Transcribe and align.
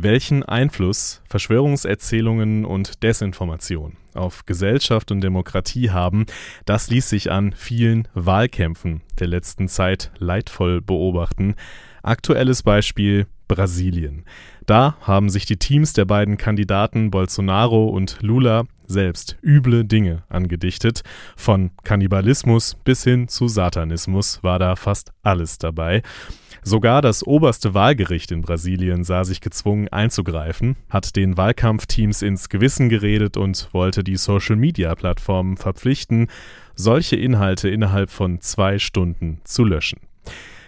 Welchen 0.00 0.44
Einfluss 0.44 1.22
Verschwörungserzählungen 1.28 2.64
und 2.64 3.02
Desinformation 3.02 3.96
auf 4.14 4.46
Gesellschaft 4.46 5.10
und 5.10 5.22
Demokratie 5.22 5.90
haben, 5.90 6.26
das 6.66 6.88
ließ 6.88 7.08
sich 7.08 7.32
an 7.32 7.52
vielen 7.52 8.06
Wahlkämpfen 8.14 9.00
der 9.18 9.26
letzten 9.26 9.66
Zeit 9.66 10.12
leidvoll 10.18 10.80
beobachten. 10.80 11.56
Aktuelles 12.04 12.62
Beispiel 12.62 13.26
Brasilien. 13.48 14.24
Da 14.66 14.96
haben 15.00 15.30
sich 15.30 15.46
die 15.46 15.56
Teams 15.56 15.94
der 15.94 16.04
beiden 16.04 16.36
Kandidaten 16.36 17.10
Bolsonaro 17.10 17.88
und 17.88 18.18
Lula 18.20 18.66
selbst 18.86 19.36
üble 19.42 19.84
Dinge 19.84 20.22
angedichtet. 20.28 21.02
Von 21.36 21.72
Kannibalismus 21.82 22.76
bis 22.84 23.02
hin 23.02 23.26
zu 23.26 23.48
Satanismus 23.48 24.44
war 24.44 24.60
da 24.60 24.76
fast 24.76 25.10
alles 25.22 25.58
dabei. 25.58 26.02
Sogar 26.62 27.02
das 27.02 27.26
oberste 27.26 27.74
Wahlgericht 27.74 28.30
in 28.32 28.42
Brasilien 28.42 29.04
sah 29.04 29.24
sich 29.24 29.40
gezwungen 29.40 29.88
einzugreifen, 29.88 30.76
hat 30.90 31.16
den 31.16 31.36
Wahlkampfteams 31.36 32.22
ins 32.22 32.48
Gewissen 32.48 32.88
geredet 32.88 33.36
und 33.36 33.68
wollte 33.72 34.04
die 34.04 34.16
Social-Media-Plattformen 34.16 35.56
verpflichten, 35.56 36.28
solche 36.74 37.16
Inhalte 37.16 37.68
innerhalb 37.68 38.10
von 38.10 38.40
zwei 38.40 38.78
Stunden 38.78 39.40
zu 39.44 39.64
löschen. 39.64 40.00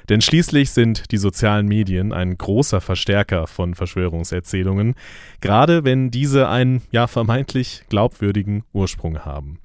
Denn 0.08 0.20
schließlich 0.20 0.70
sind 0.70 1.12
die 1.12 1.18
sozialen 1.18 1.68
Medien 1.68 2.12
ein 2.12 2.36
großer 2.36 2.80
Verstärker 2.80 3.46
von 3.46 3.74
Verschwörungserzählungen, 3.76 4.94
gerade 5.40 5.84
wenn 5.84 6.10
diese 6.10 6.48
einen 6.48 6.82
ja 6.90 7.06
vermeintlich 7.06 7.84
glaubwürdigen 7.88 8.64
Ursprung 8.72 9.20
haben. 9.20 9.60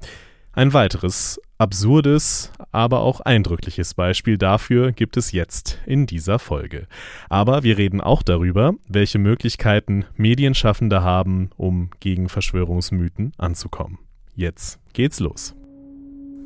Ein 0.54 0.72
weiteres 0.72 1.42
absurdes, 1.58 2.52
aber 2.72 3.02
auch 3.02 3.22
eindrückliches 3.22 3.94
Beispiel 3.94 4.38
dafür 4.38 4.92
gibt 4.92 5.18
es 5.18 5.32
jetzt 5.32 5.80
in 5.86 6.06
dieser 6.06 6.40
Folge. 6.40 6.88
Aber 7.30 7.64
wir 7.64 7.78
reden 7.78 8.02
auch 8.02 8.24
darüber, 8.24 8.74
welche 8.88 9.20
Möglichkeiten 9.20 10.06
Medienschaffende 10.16 11.04
haben, 11.04 11.50
um 11.58 11.90
gegen 12.00 12.30
Verschwörungsmythen 12.30 13.34
anzukommen. 13.38 14.00
Jetzt 14.36 14.80
geht's 14.94 15.20
los. 15.20 15.56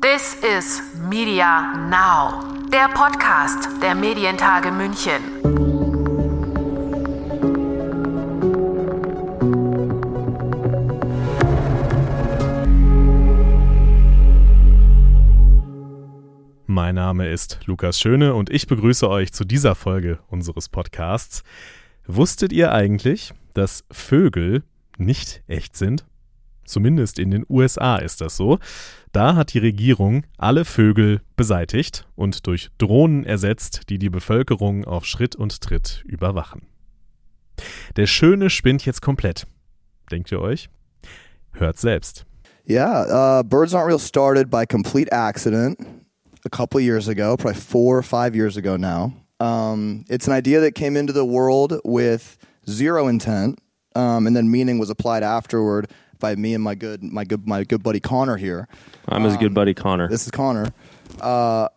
This 0.00 0.36
is 0.42 0.80
Media 1.10 1.76
Now, 1.90 2.44
der 2.72 2.88
Podcast 2.94 3.68
der 3.82 3.94
Medientage 3.94 4.70
München. 4.70 5.69
Mein 16.82 16.94
Name 16.94 17.28
ist 17.28 17.58
Lukas 17.66 18.00
Schöne 18.00 18.32
und 18.32 18.48
ich 18.48 18.66
begrüße 18.66 19.06
euch 19.06 19.34
zu 19.34 19.44
dieser 19.44 19.74
Folge 19.74 20.18
unseres 20.28 20.70
Podcasts. 20.70 21.42
Wusstet 22.06 22.54
ihr 22.54 22.72
eigentlich, 22.72 23.34
dass 23.52 23.84
Vögel 23.90 24.62
nicht 24.96 25.42
echt 25.46 25.76
sind? 25.76 26.06
Zumindest 26.64 27.18
in 27.18 27.30
den 27.30 27.44
USA 27.50 27.96
ist 27.96 28.22
das 28.22 28.34
so. 28.34 28.58
Da 29.12 29.34
hat 29.36 29.52
die 29.52 29.58
Regierung 29.58 30.24
alle 30.38 30.64
Vögel 30.64 31.20
beseitigt 31.36 32.08
und 32.16 32.46
durch 32.46 32.70
Drohnen 32.78 33.24
ersetzt, 33.26 33.90
die 33.90 33.98
die 33.98 34.08
Bevölkerung 34.08 34.86
auf 34.86 35.04
Schritt 35.04 35.36
und 35.36 35.60
Tritt 35.60 36.02
überwachen. 36.06 36.62
Der 37.96 38.06
Schöne 38.06 38.48
spinnt 38.48 38.86
jetzt 38.86 39.02
komplett. 39.02 39.46
Denkt 40.10 40.32
ihr 40.32 40.40
euch? 40.40 40.70
Hört 41.52 41.78
selbst. 41.78 42.24
Yeah, 42.66 43.40
uh, 43.40 43.42
Birds 43.42 43.74
Aren't 43.74 43.88
Real 43.88 43.98
started 43.98 44.50
by 44.50 44.64
complete 44.64 45.12
accident. 45.12 45.78
A 46.44 46.50
couple 46.50 46.80
years 46.80 47.08
ago, 47.08 47.36
probably 47.36 47.60
four 47.60 47.98
or 47.98 48.02
five 48.02 48.34
years 48.34 48.56
ago 48.56 48.76
now. 48.76 49.12
Um, 49.40 50.04
it's 50.08 50.26
an 50.26 50.32
idea 50.32 50.60
that 50.60 50.74
came 50.74 50.96
into 50.96 51.12
the 51.12 51.24
world 51.24 51.80
with 51.84 52.36
zero 52.68 53.08
intent, 53.08 53.58
um, 53.94 54.26
and 54.26 54.36
then 54.36 54.50
meaning 54.50 54.78
was 54.78 54.90
applied 54.90 55.22
afterward 55.22 55.90
by 56.18 56.34
me 56.36 56.52
and 56.54 56.62
my 56.62 56.74
good 56.74 57.02
my 57.02 57.24
good 57.24 57.46
my 57.46 57.64
good 57.64 57.82
buddy 57.82 58.00
Connor 58.00 58.36
here. 58.36 58.68
I'm 59.08 59.24
his 59.24 59.36
good 59.38 59.48
Um, 59.48 59.54
buddy 59.54 59.74
Connor. 59.74 60.08
This 60.08 60.24
is 60.26 60.30
Connor. 60.30 60.72
Uh, 61.20 61.68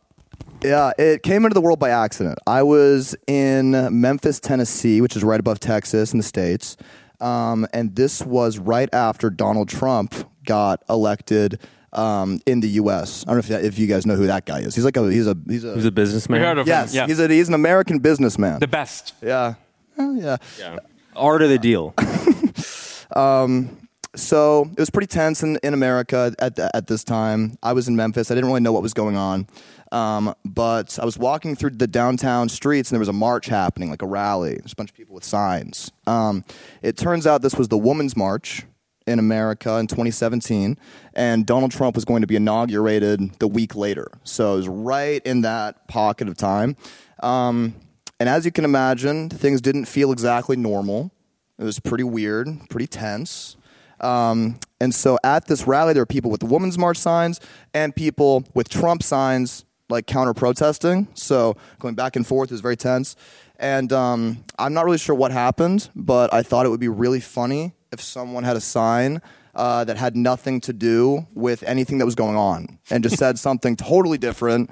yeah, 0.62 0.91
it 0.97 1.24
came 1.24 1.45
into 1.45 1.53
the 1.53 1.62
world 1.62 1.80
by 1.80 1.90
accident. 1.90 2.40
I 2.47 2.63
was 2.63 3.16
in 3.28 3.72
Memphis, 4.00 4.40
Tennessee, 4.40 5.01
which 5.01 5.16
is 5.16 5.24
right 5.24 5.40
above 5.40 5.59
Texas 5.59 6.13
in 6.13 6.19
the 6.19 6.24
states, 6.24 6.78
um, 7.22 7.66
and 7.74 7.95
this 7.95 8.22
was 8.22 8.59
right 8.59 8.90
after 8.94 9.30
Donald 9.30 9.69
Trump 9.69 10.13
got 10.45 10.84
elected 10.90 11.59
um, 11.94 12.42
in 12.46 12.59
the 12.59 12.68
U.S. 12.70 13.24
I 13.24 13.28
don't 13.31 13.36
know 13.36 13.40
if, 13.40 13.48
that, 13.48 13.64
if 13.66 13.80
you 13.80 13.88
guys 13.88 14.06
know 14.06 14.16
who 14.16 14.28
that 14.28 14.46
guy 14.46 14.59
is. 14.59 14.76
He's 14.76 14.86
like 14.86 14.98
a 14.98 15.12
he's 15.12 15.28
a 15.28 15.38
he's 15.48 15.64
a 15.64 15.76
He's 15.76 15.86
a 15.86 15.92
businessman. 15.92 16.40
We 16.42 16.46
heard 16.46 16.58
of 16.58 16.68
yes 16.68 16.92
him. 16.92 16.98
Yeah. 16.98 17.08
he's 17.08 17.20
a 17.20 17.28
he's 17.28 17.48
an 17.48 17.54
American 17.54 18.00
businessman. 18.00 18.59
the 18.59 18.68
best. 18.68 19.14
yeah, 19.22 19.56
Oh, 19.98 20.14
yeah. 20.16 20.38
Yeah. 20.59 20.80
Art 21.16 21.42
of 21.44 21.50
the 21.50 21.59
deal. 21.59 21.94
um, 23.16 23.78
so 24.16 24.70
it 24.72 24.80
was 24.80 24.90
pretty 24.90 25.08
tense 25.08 25.44
in, 25.44 25.58
in 25.64 25.74
America 25.74 26.34
at, 26.40 26.58
at 26.59 26.88
this 26.88 27.04
time. 27.04 27.58
I 27.64 27.74
was 27.74 27.88
in 27.88 27.96
Memphis. 27.96 28.30
I 28.31 28.36
didn't 28.36 28.48
really 28.50 28.62
know 28.62 28.72
what 28.72 28.81
was 28.84 28.94
going 28.94 29.16
on. 29.16 29.48
Um, 29.92 30.34
but 30.44 30.98
I 31.00 31.06
was 31.06 31.18
walking 31.18 31.56
through 31.56 31.72
the 31.72 31.88
downtown 31.88 32.50
streets 32.50 32.90
and 32.90 32.96
there 32.96 33.00
was 33.00 33.10
a 33.10 33.14
march 33.14 33.46
happening, 33.48 33.90
like 33.92 34.02
a 34.02 34.08
rally. 34.08 34.56
There's 34.56 34.74
a 34.74 34.75
bunch 34.75 34.90
of 34.90 34.96
people 34.96 35.14
with 35.16 35.24
signs. 35.24 35.92
Um, 36.08 36.44
it 36.81 36.98
turns 36.98 37.28
out 37.28 37.42
this 37.44 37.56
was 37.56 37.68
the 37.68 37.78
Women's 37.78 38.18
March 38.18 38.64
in 39.08 39.19
America 39.19 39.78
in 39.78 39.88
2017, 39.88 40.78
and 41.14 41.46
Donald 41.46 41.72
Trump 41.72 41.96
was 41.96 42.06
going 42.06 42.22
to 42.22 42.28
be 42.28 42.36
inaugurated 42.36 43.40
the 43.40 43.47
week 43.47 43.75
later. 43.75 44.08
So 44.24 44.53
it 44.53 44.58
was 44.58 44.68
right 44.68 45.22
in 45.25 45.41
that 45.41 45.88
pocket 45.88 46.28
of 46.28 46.38
time. 46.38 46.75
Um, 47.22 47.75
and 48.19 48.30
as 48.30 48.46
you 48.46 48.52
can 48.52 48.66
imagine, 48.66 49.30
things 49.30 49.62
didn't 49.62 49.86
feel 49.86 50.12
exactly 50.12 50.56
normal. 50.56 51.12
It 51.58 51.63
was 51.63 51.80
pretty 51.80 52.03
weird, 52.03 52.47
pretty 52.69 52.88
tense. 52.88 53.58
Um, 54.00 54.59
and 54.80 54.94
so 54.94 55.18
at 55.24 55.47
this 55.47 55.66
rally, 55.68 55.94
there 55.94 56.02
were 56.02 56.08
people 56.08 56.30
with 56.30 56.42
the 56.42 56.46
Women's 56.46 56.78
March 56.78 56.97
signs 56.97 57.40
and 57.74 57.96
people 57.96 58.44
with 58.53 58.69
Trump 58.69 59.03
signs, 59.03 59.66
like 59.90 60.08
counter 60.08 60.34
protesting. 60.34 61.08
So 61.13 61.56
going 61.80 61.96
back 61.96 62.16
and 62.16 62.25
forth 62.25 62.52
was 62.52 62.62
very 62.62 62.75
tense. 62.75 63.16
And 63.58 63.94
um, 63.94 64.44
I'm 64.59 64.74
not 64.74 64.86
really 64.86 64.97
sure 64.97 65.16
what 65.16 65.31
happened, 65.31 65.90
but 65.96 66.34
I 66.34 66.44
thought 66.44 66.66
it 66.66 66.69
would 66.69 66.80
be 66.80 66.90
really 66.90 67.22
funny 67.22 67.74
if 67.94 68.02
someone 68.02 68.44
had 68.44 68.58
a 68.58 68.62
sign 68.62 69.22
uh, 69.56 69.84
that 69.86 69.98
had 69.98 70.16
nothing 70.16 70.59
to 70.62 70.74
do 70.74 71.26
with 71.34 71.64
anything 71.64 72.00
that 72.00 72.06
was 72.06 72.16
going 72.16 72.36
on 72.36 72.80
and 72.90 73.04
just 73.04 73.18
said 73.18 73.40
something 73.48 73.76
totally 73.76 74.18
different, 74.18 74.70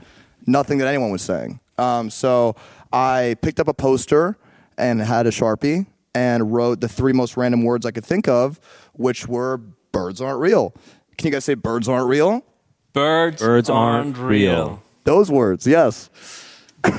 nothing 0.47 0.79
that 0.79 0.87
anyone 0.87 1.11
was 1.11 1.21
saying. 1.21 1.59
Um, 1.77 2.09
so 2.09 2.55
I 2.91 3.35
picked 3.41 3.59
up 3.59 3.67
a 3.67 3.73
poster 3.73 4.37
and 4.77 4.99
had 5.01 5.27
a 5.27 5.29
sharpie 5.31 5.85
and 6.13 6.51
wrote 6.51 6.81
the 6.81 6.89
three 6.89 7.13
most 7.13 7.37
random 7.37 7.63
words 7.63 7.85
I 7.85 7.91
could 7.91 8.03
think 8.05 8.27
of, 8.27 8.59
which 8.93 9.27
were 9.27 9.57
birds 9.91 10.19
aren't 10.19 10.39
real. 10.39 10.73
Can 11.17 11.27
you 11.27 11.31
guys 11.31 11.45
say 11.45 11.53
birds 11.53 11.87
aren't 11.87 12.07
real? 12.09 12.43
Birds, 12.93 13.41
Birds 13.41 13.69
aren't 13.69 14.17
real. 14.17 14.83
Those 15.05 15.31
words, 15.31 15.65
yes. 15.65 16.09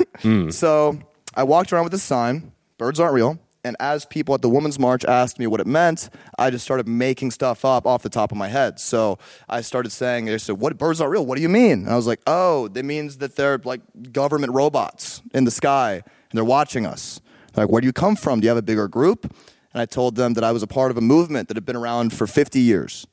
So 0.50 0.98
I 1.34 1.42
walked 1.42 1.72
around 1.72 1.82
with 1.82 1.92
this 1.92 2.04
sign, 2.04 2.52
birds 2.78 3.00
aren't 3.00 3.14
real. 3.14 3.40
And 3.64 3.76
as 3.78 4.04
people 4.04 4.34
at 4.34 4.42
the 4.42 4.48
Women's 4.48 4.78
March 4.78 5.04
asked 5.04 5.38
me 5.38 5.46
what 5.46 5.60
it 5.60 5.68
meant, 5.68 6.10
I 6.36 6.50
just 6.50 6.64
started 6.64 6.88
making 6.88 7.30
stuff 7.30 7.64
up 7.64 7.86
off 7.86 8.02
the 8.02 8.08
top 8.08 8.32
of 8.32 8.38
my 8.38 8.48
head. 8.48 8.80
So 8.80 9.18
I 9.48 9.60
started 9.60 9.90
saying, 9.90 10.24
they 10.24 10.38
said, 10.38 10.58
what, 10.58 10.76
birds 10.76 11.00
aren't 11.00 11.12
real? 11.12 11.24
What 11.24 11.36
do 11.36 11.42
you 11.42 11.48
mean? 11.48 11.84
And 11.84 11.88
I 11.90 11.94
was 11.94 12.06
like, 12.08 12.20
oh, 12.26 12.66
that 12.68 12.84
means 12.84 13.18
that 13.18 13.36
they're 13.36 13.58
like 13.64 13.80
government 14.10 14.52
robots 14.52 15.22
in 15.32 15.44
the 15.44 15.52
sky 15.52 15.92
and 15.94 16.02
they're 16.32 16.44
watching 16.44 16.86
us. 16.86 17.20
They're 17.52 17.64
like, 17.64 17.72
where 17.72 17.80
do 17.80 17.86
you 17.86 17.92
come 17.92 18.16
from? 18.16 18.40
Do 18.40 18.46
you 18.46 18.48
have 18.48 18.58
a 18.58 18.62
bigger 18.62 18.88
group? 18.88 19.32
And 19.72 19.80
I 19.80 19.86
told 19.86 20.16
them 20.16 20.34
that 20.34 20.42
I 20.42 20.50
was 20.50 20.64
a 20.64 20.66
part 20.66 20.90
of 20.90 20.96
a 20.96 21.00
movement 21.00 21.46
that 21.48 21.56
had 21.56 21.64
been 21.64 21.76
around 21.76 22.12
for 22.12 22.26
50 22.26 22.58
years. 22.58 23.06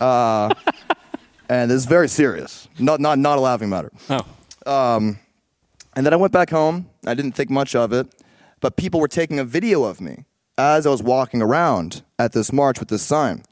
Uh, 0.00 0.54
and 1.48 1.68
this 1.68 1.78
is 1.78 1.86
very 1.86 2.08
serious, 2.08 2.68
not, 2.78 3.00
not, 3.00 3.18
not 3.18 3.38
a 3.38 3.40
laughing 3.40 3.70
matter. 3.70 3.90
Oh, 4.08 4.24
And 5.96 6.04
then 6.04 6.12
I 6.12 6.16
went 6.16 6.32
back 6.32 6.50
home. 6.50 6.90
I 7.06 7.14
didn't 7.14 7.32
think 7.32 7.48
much 7.50 7.74
of 7.74 7.92
it, 7.92 8.06
but 8.60 8.76
people 8.76 9.00
were 9.00 9.08
taking 9.08 9.38
a 9.38 9.44
video 9.44 9.84
of 9.84 10.00
me 10.00 10.24
as 10.58 10.86
I 10.86 10.90
was 10.90 11.02
walking 11.02 11.42
around 11.42 12.02
at 12.18 12.32
this 12.32 12.52
march 12.52 12.80
with 12.80 12.88
this 12.88 13.02
sign. 13.02 13.42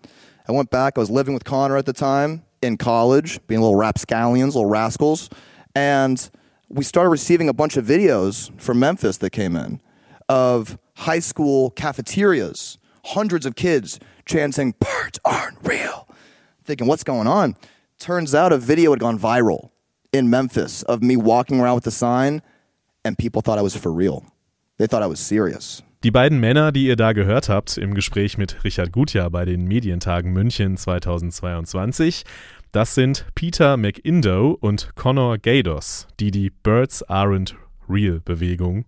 I 0.48 0.52
went 0.52 0.70
back. 0.70 0.94
I 0.96 1.00
was 1.00 1.10
living 1.10 1.34
with 1.34 1.44
Connor 1.44 1.76
at 1.76 1.86
the 1.86 1.92
time 1.92 2.44
in 2.62 2.76
college, 2.76 3.40
being 3.46 3.60
little 3.60 3.76
rapscallions, 3.76 4.54
little 4.54 4.70
rascals, 4.70 5.28
and 5.74 6.30
we 6.68 6.84
started 6.84 7.10
receiving 7.10 7.48
a 7.48 7.52
bunch 7.52 7.76
of 7.76 7.84
videos 7.86 8.50
from 8.60 8.78
Memphis 8.78 9.18
that 9.18 9.30
came 9.30 9.56
in 9.56 9.80
of 10.28 10.78
high 10.96 11.18
school 11.18 11.70
cafeterias, 11.70 12.78
hundreds 13.04 13.44
of 13.44 13.54
kids 13.54 14.00
chanting 14.24 14.74
"Birds 14.78 15.18
aren't 15.24 15.58
real," 15.62 16.08
thinking, 16.64 16.86
"What's 16.86 17.04
going 17.04 17.26
on?" 17.26 17.56
Turns 17.98 18.34
out 18.34 18.52
a 18.52 18.58
video 18.58 18.90
had 18.90 19.00
gone 19.00 19.18
viral 19.18 19.70
in 20.12 20.30
Memphis 20.30 20.82
of 20.82 21.02
me 21.02 21.16
walking 21.16 21.60
around 21.60 21.76
with 21.76 21.84
the 21.84 21.90
sign, 21.90 22.42
and 23.04 23.18
people 23.18 23.42
thought 23.42 23.58
I 23.58 23.62
was 23.62 23.76
for 23.76 23.92
real. 23.92 24.24
They 24.76 24.88
thought 24.88 25.06
I 25.06 25.10
was 25.10 25.20
serious. 25.20 25.84
Die 26.02 26.10
beiden 26.10 26.40
Männer, 26.40 26.72
die 26.72 26.86
ihr 26.86 26.96
da 26.96 27.12
gehört 27.12 27.48
habt 27.48 27.78
im 27.78 27.94
Gespräch 27.94 28.36
mit 28.36 28.64
Richard 28.64 28.90
Gutjahr 28.90 29.30
bei 29.30 29.44
den 29.44 29.66
Medientagen 29.66 30.32
München 30.32 30.76
2022, 30.76 32.24
das 32.72 32.96
sind 32.96 33.24
Peter 33.36 33.76
McIndoe 33.76 34.56
und 34.56 34.96
Connor 34.96 35.38
Gados, 35.38 36.08
die 36.18 36.32
die 36.32 36.50
Birds 36.50 37.08
Aren't 37.08 37.54
Real 37.88 38.20
Bewegung 38.24 38.84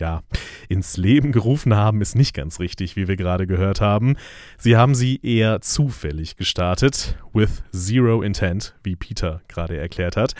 ja, 0.00 0.22
ins 0.68 0.96
Leben 0.96 1.32
gerufen 1.32 1.74
haben, 1.74 2.00
ist 2.00 2.16
nicht 2.16 2.34
ganz 2.34 2.58
richtig, 2.58 2.96
wie 2.96 3.06
wir 3.06 3.16
gerade 3.16 3.46
gehört 3.46 3.80
haben. 3.80 4.16
Sie 4.58 4.76
haben 4.76 4.94
sie 4.94 5.20
eher 5.22 5.60
zufällig 5.60 6.36
gestartet, 6.36 7.16
with 7.32 7.62
zero 7.72 8.22
intent, 8.22 8.74
wie 8.82 8.96
Peter 8.96 9.42
gerade 9.46 9.76
erklärt 9.76 10.16
hat. 10.16 10.34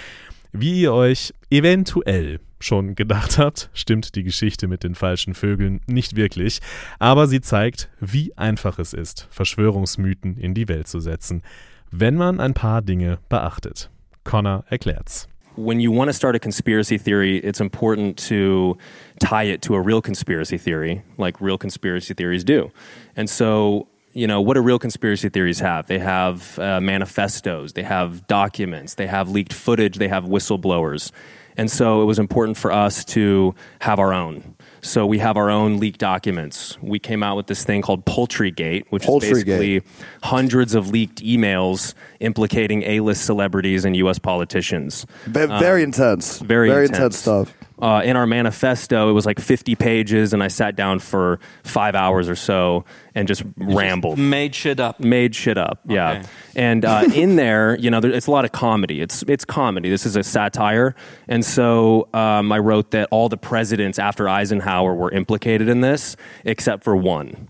Wie 0.52 0.82
ihr 0.82 0.92
euch 0.92 1.32
eventuell 1.50 2.40
schon 2.58 2.94
gedacht 2.94 3.38
habt, 3.38 3.70
stimmt 3.72 4.14
die 4.16 4.24
Geschichte 4.24 4.68
mit 4.68 4.82
den 4.82 4.94
falschen 4.94 5.34
Vögeln 5.34 5.80
nicht 5.86 6.16
wirklich, 6.16 6.60
aber 6.98 7.26
sie 7.26 7.40
zeigt, 7.40 7.88
wie 8.00 8.36
einfach 8.36 8.78
es 8.78 8.92
ist, 8.92 9.28
Verschwörungsmythen 9.30 10.36
in 10.36 10.54
die 10.54 10.68
Welt 10.68 10.88
zu 10.88 11.00
setzen, 11.00 11.42
wenn 11.90 12.16
man 12.16 12.40
ein 12.40 12.54
paar 12.54 12.82
Dinge 12.82 13.18
beachtet. 13.28 13.90
Connor 14.24 14.64
erklärt's. 14.68 15.28
when 15.56 15.80
you 15.80 15.90
want 15.90 16.08
to 16.08 16.12
start 16.12 16.34
a 16.34 16.38
conspiracy 16.38 16.96
theory, 16.96 17.38
it's 17.38 17.60
important 17.60 18.16
to 18.16 18.78
tie 19.18 19.44
it 19.44 19.62
to 19.62 19.74
a 19.74 19.80
real 19.80 20.00
conspiracy 20.00 20.56
theory, 20.56 21.02
like 21.18 21.40
real 21.40 21.58
conspiracy 21.58 22.14
theories 22.14 22.44
do. 22.44 22.70
And 23.16 23.28
so, 23.28 23.88
you 24.12 24.26
know, 24.26 24.40
what 24.40 24.54
do 24.54 24.60
real 24.60 24.78
conspiracy 24.78 25.28
theories 25.28 25.60
have? 25.60 25.86
They 25.86 25.98
have 25.98 26.58
uh, 26.58 26.80
manifestos, 26.80 27.72
they 27.72 27.82
have 27.82 28.26
documents, 28.26 28.94
they 28.94 29.06
have 29.06 29.28
leaked 29.28 29.52
footage, 29.52 29.96
they 29.96 30.08
have 30.08 30.24
whistleblowers. 30.24 31.12
And 31.56 31.70
so 31.70 32.00
it 32.00 32.04
was 32.04 32.18
important 32.18 32.56
for 32.56 32.72
us 32.72 33.04
to 33.06 33.54
have 33.80 33.98
our 33.98 34.12
own. 34.12 34.54
So 34.82 35.04
we 35.04 35.18
have 35.18 35.36
our 35.36 35.50
own 35.50 35.78
leaked 35.78 36.00
documents. 36.00 36.80
We 36.80 36.98
came 36.98 37.22
out 37.22 37.36
with 37.36 37.48
this 37.48 37.64
thing 37.64 37.82
called 37.82 38.06
Poultrygate, 38.06 38.84
which 38.88 39.06
is 39.06 39.20
basically 39.20 39.82
hundreds 40.22 40.74
of 40.74 40.88
leaked 40.88 41.22
emails 41.22 41.92
implicating 42.18 42.82
A-list 42.84 43.26
celebrities 43.26 43.84
and 43.84 43.94
U.S. 43.96 44.18
politicians. 44.18 45.06
very 45.26 45.82
intense. 45.82 46.38
very 46.38 46.70
very 46.70 46.86
intense. 46.86 47.18
stuff. 47.18 47.52
Uh, 47.80 48.02
in 48.04 48.16
our 48.16 48.26
manifesto, 48.26 49.08
it 49.10 49.12
was 49.12 49.24
like 49.26 49.38
50 49.40 49.74
pages, 49.74 50.32
and 50.32 50.42
I 50.42 50.48
sat 50.48 50.76
down 50.76 50.98
for 50.98 51.40
five 51.64 51.94
hours 51.94 52.28
or 52.28 52.36
so 52.36 52.84
and 53.14 53.26
just 53.26 53.42
rambled 53.56 54.18
Made 54.18 54.54
shit 54.54 54.80
up. 54.80 55.00
made 55.00 55.34
shit 55.34 55.56
up. 55.58 55.80
Yeah, 55.88 56.10
Okay. 56.10 56.22
and 56.56 56.84
uh, 56.84 57.04
in 57.14 57.36
there, 57.36 57.76
you 57.78 57.90
know, 57.90 58.00
there, 58.00 58.10
it's 58.12 58.26
a 58.26 58.30
lot 58.30 58.44
of 58.44 58.52
comedy. 58.52 59.00
It's 59.00 59.22
it's 59.26 59.44
comedy. 59.44 59.88
This 59.90 60.04
is 60.06 60.16
a 60.16 60.22
satire, 60.22 60.94
and 61.28 61.44
so 61.44 62.08
um, 62.14 62.52
I 62.52 62.58
wrote 62.58 62.90
that 62.92 63.08
all 63.10 63.28
the 63.28 63.36
presidents 63.38 63.98
after 63.98 64.28
Eisenhower 64.28 64.94
were 64.94 65.10
implicated 65.10 65.68
in 65.68 65.80
this, 65.80 66.16
except 66.44 66.84
for 66.84 66.94
one. 66.96 67.48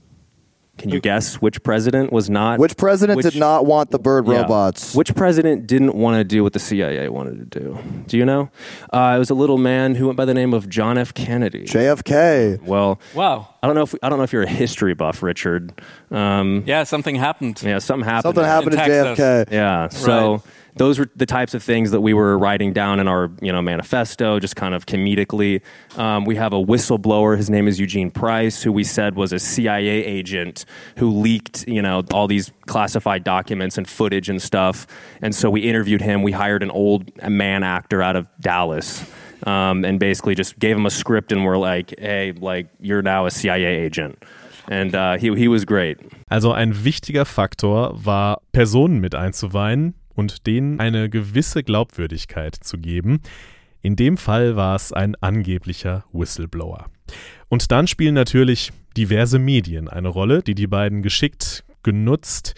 Can 0.81 0.89
you 0.89 0.99
guess 0.99 1.35
which 1.37 1.63
president 1.63 2.11
was 2.11 2.31
not? 2.31 2.59
Which 2.59 2.75
president 2.79 3.19
which- 3.19 3.27
did 3.35 3.39
not 3.39 3.67
want 3.67 3.91
the 3.91 3.99
bird 3.99 4.27
yeah. 4.27 4.41
robots? 4.41 4.95
Which 4.95 5.15
president 5.15 5.67
didn't 5.67 5.95
want 5.95 6.17
to 6.17 6.25
do 6.25 6.43
what 6.43 6.55
the 6.55 6.59
CIA 6.59 7.11
wanted 7.11 7.53
to 7.53 7.61
do? 7.61 7.79
Do 8.07 8.17
you 8.17 8.25
know? 8.25 8.49
Uh, 8.91 9.13
it 9.15 9.19
was 9.19 9.29
a 9.29 9.35
little 9.35 9.59
man 9.59 9.95
who 9.95 10.07
went 10.07 10.17
by 10.17 10.25
the 10.25 10.33
name 10.33 10.55
of 10.55 10.71
John 10.71 10.97
F. 10.97 11.13
Kennedy. 11.13 11.65
JFK. 11.65 12.63
well, 12.65 12.99
Wow. 13.15 13.49
I 13.63 13.67
don't 13.67 13.77
know 13.77 13.83
if 13.83 13.95
I 14.03 14.09
don't 14.09 14.17
know 14.17 14.25
if 14.25 14.33
you're 14.33 14.43
a 14.45 14.49
history 14.49 14.95
buff, 14.95 15.23
Richard. 15.23 15.79
Um, 16.11 16.63
Yeah, 16.67 16.85
something 16.85 17.15
happened. 17.15 17.61
yeah, 17.63 17.79
something 17.79 18.09
happened. 18.09 18.23
Something 18.35 18.45
happened 18.45 18.73
to 18.73 18.77
Texas. 18.79 19.19
JFK. 19.19 19.53
Yeah. 19.53 19.89
So 19.91 20.33
Right. 20.33 20.41
Those 20.77 20.99
were 20.99 21.11
the 21.17 21.27
types 21.27 21.55
of 21.55 21.63
things 21.63 21.91
that 21.91 22.01
we 22.01 22.15
were 22.15 22.39
writing 22.39 22.73
down 22.73 23.01
in 23.01 23.09
our 23.09 23.31
you 23.41 23.53
know 23.53 23.63
manifesto, 23.63 24.39
just 24.39 24.57
kind 24.57 24.75
of 24.75 24.87
comedically. 24.87 25.63
Um, 25.97 26.25
we 26.25 26.37
have 26.37 26.53
a 26.53 26.63
whistleblower. 26.63 27.37
His 27.37 27.51
name 27.51 27.69
is 27.69 27.81
Eugene 27.81 28.11
Price, 28.11 28.63
who 28.63 28.73
we 28.73 28.85
said 28.85 29.17
was 29.17 29.33
a 29.33 29.39
CIA 29.39 30.05
agent 30.05 30.65
who 30.97 31.11
leaked 31.11 31.67
you 31.67 31.83
know 31.83 32.03
all 32.13 32.27
these 32.27 32.53
classified 32.67 33.25
documents 33.25 33.79
and 33.79 33.89
footage 33.89 34.29
and 34.29 34.41
stuff. 34.41 34.87
And 35.23 35.35
so 35.35 35.51
we 35.51 35.63
interviewed 35.63 36.01
him. 36.01 36.23
We 36.23 36.33
hired 36.33 36.63
an 36.63 36.71
old 36.71 37.11
man 37.29 37.63
actor 37.63 38.03
out 38.03 38.17
of 38.17 38.29
Dallas. 38.41 39.05
Um, 39.47 39.87
and 39.87 39.99
basically 39.99 40.35
just 40.35 40.59
gave 40.59 40.77
him 40.77 40.85
a 40.85 40.91
script 40.91 41.33
and 41.33 41.47
we're 41.47 41.57
like, 41.57 41.99
hey, 41.99 42.33
like 42.33 42.67
you're 42.79 43.01
now 43.01 43.25
a 43.25 43.31
CIA 43.31 43.65
agent, 43.65 44.23
and 44.69 44.95
uh, 44.95 45.17
he 45.17 45.35
he 45.35 45.49
was 45.49 45.65
great. 45.65 45.99
Also 46.31 46.53
ein 46.53 46.75
wichtiger 46.85 47.25
Faktor 47.25 48.05
war, 48.05 48.43
Personen 48.53 49.01
mit 49.01 49.15
einzuweihen 49.15 49.95
und 50.21 50.47
denen 50.47 50.79
eine 50.81 51.09
gewisse 51.09 51.65
Glaubwürdigkeit 51.65 52.55
zu 52.55 52.77
geben. 52.77 53.23
In 53.81 53.97
dem 53.97 54.19
Fall 54.19 54.55
war 54.55 54.77
es 54.77 54.93
ein 54.93 55.17
angeblicher 55.23 56.05
Whistleblower. 56.13 56.91
Und 57.49 57.73
dann 57.73 57.87
spielen 57.87 58.15
natürlich 58.15 58.71
diverse 58.99 59.39
Medien 59.39 59.89
eine 59.89 60.09
Rolle, 60.09 60.43
die 60.43 60.55
die 60.55 60.67
beiden 60.67 61.01
geschickt 61.01 61.65
genutzt 61.83 62.55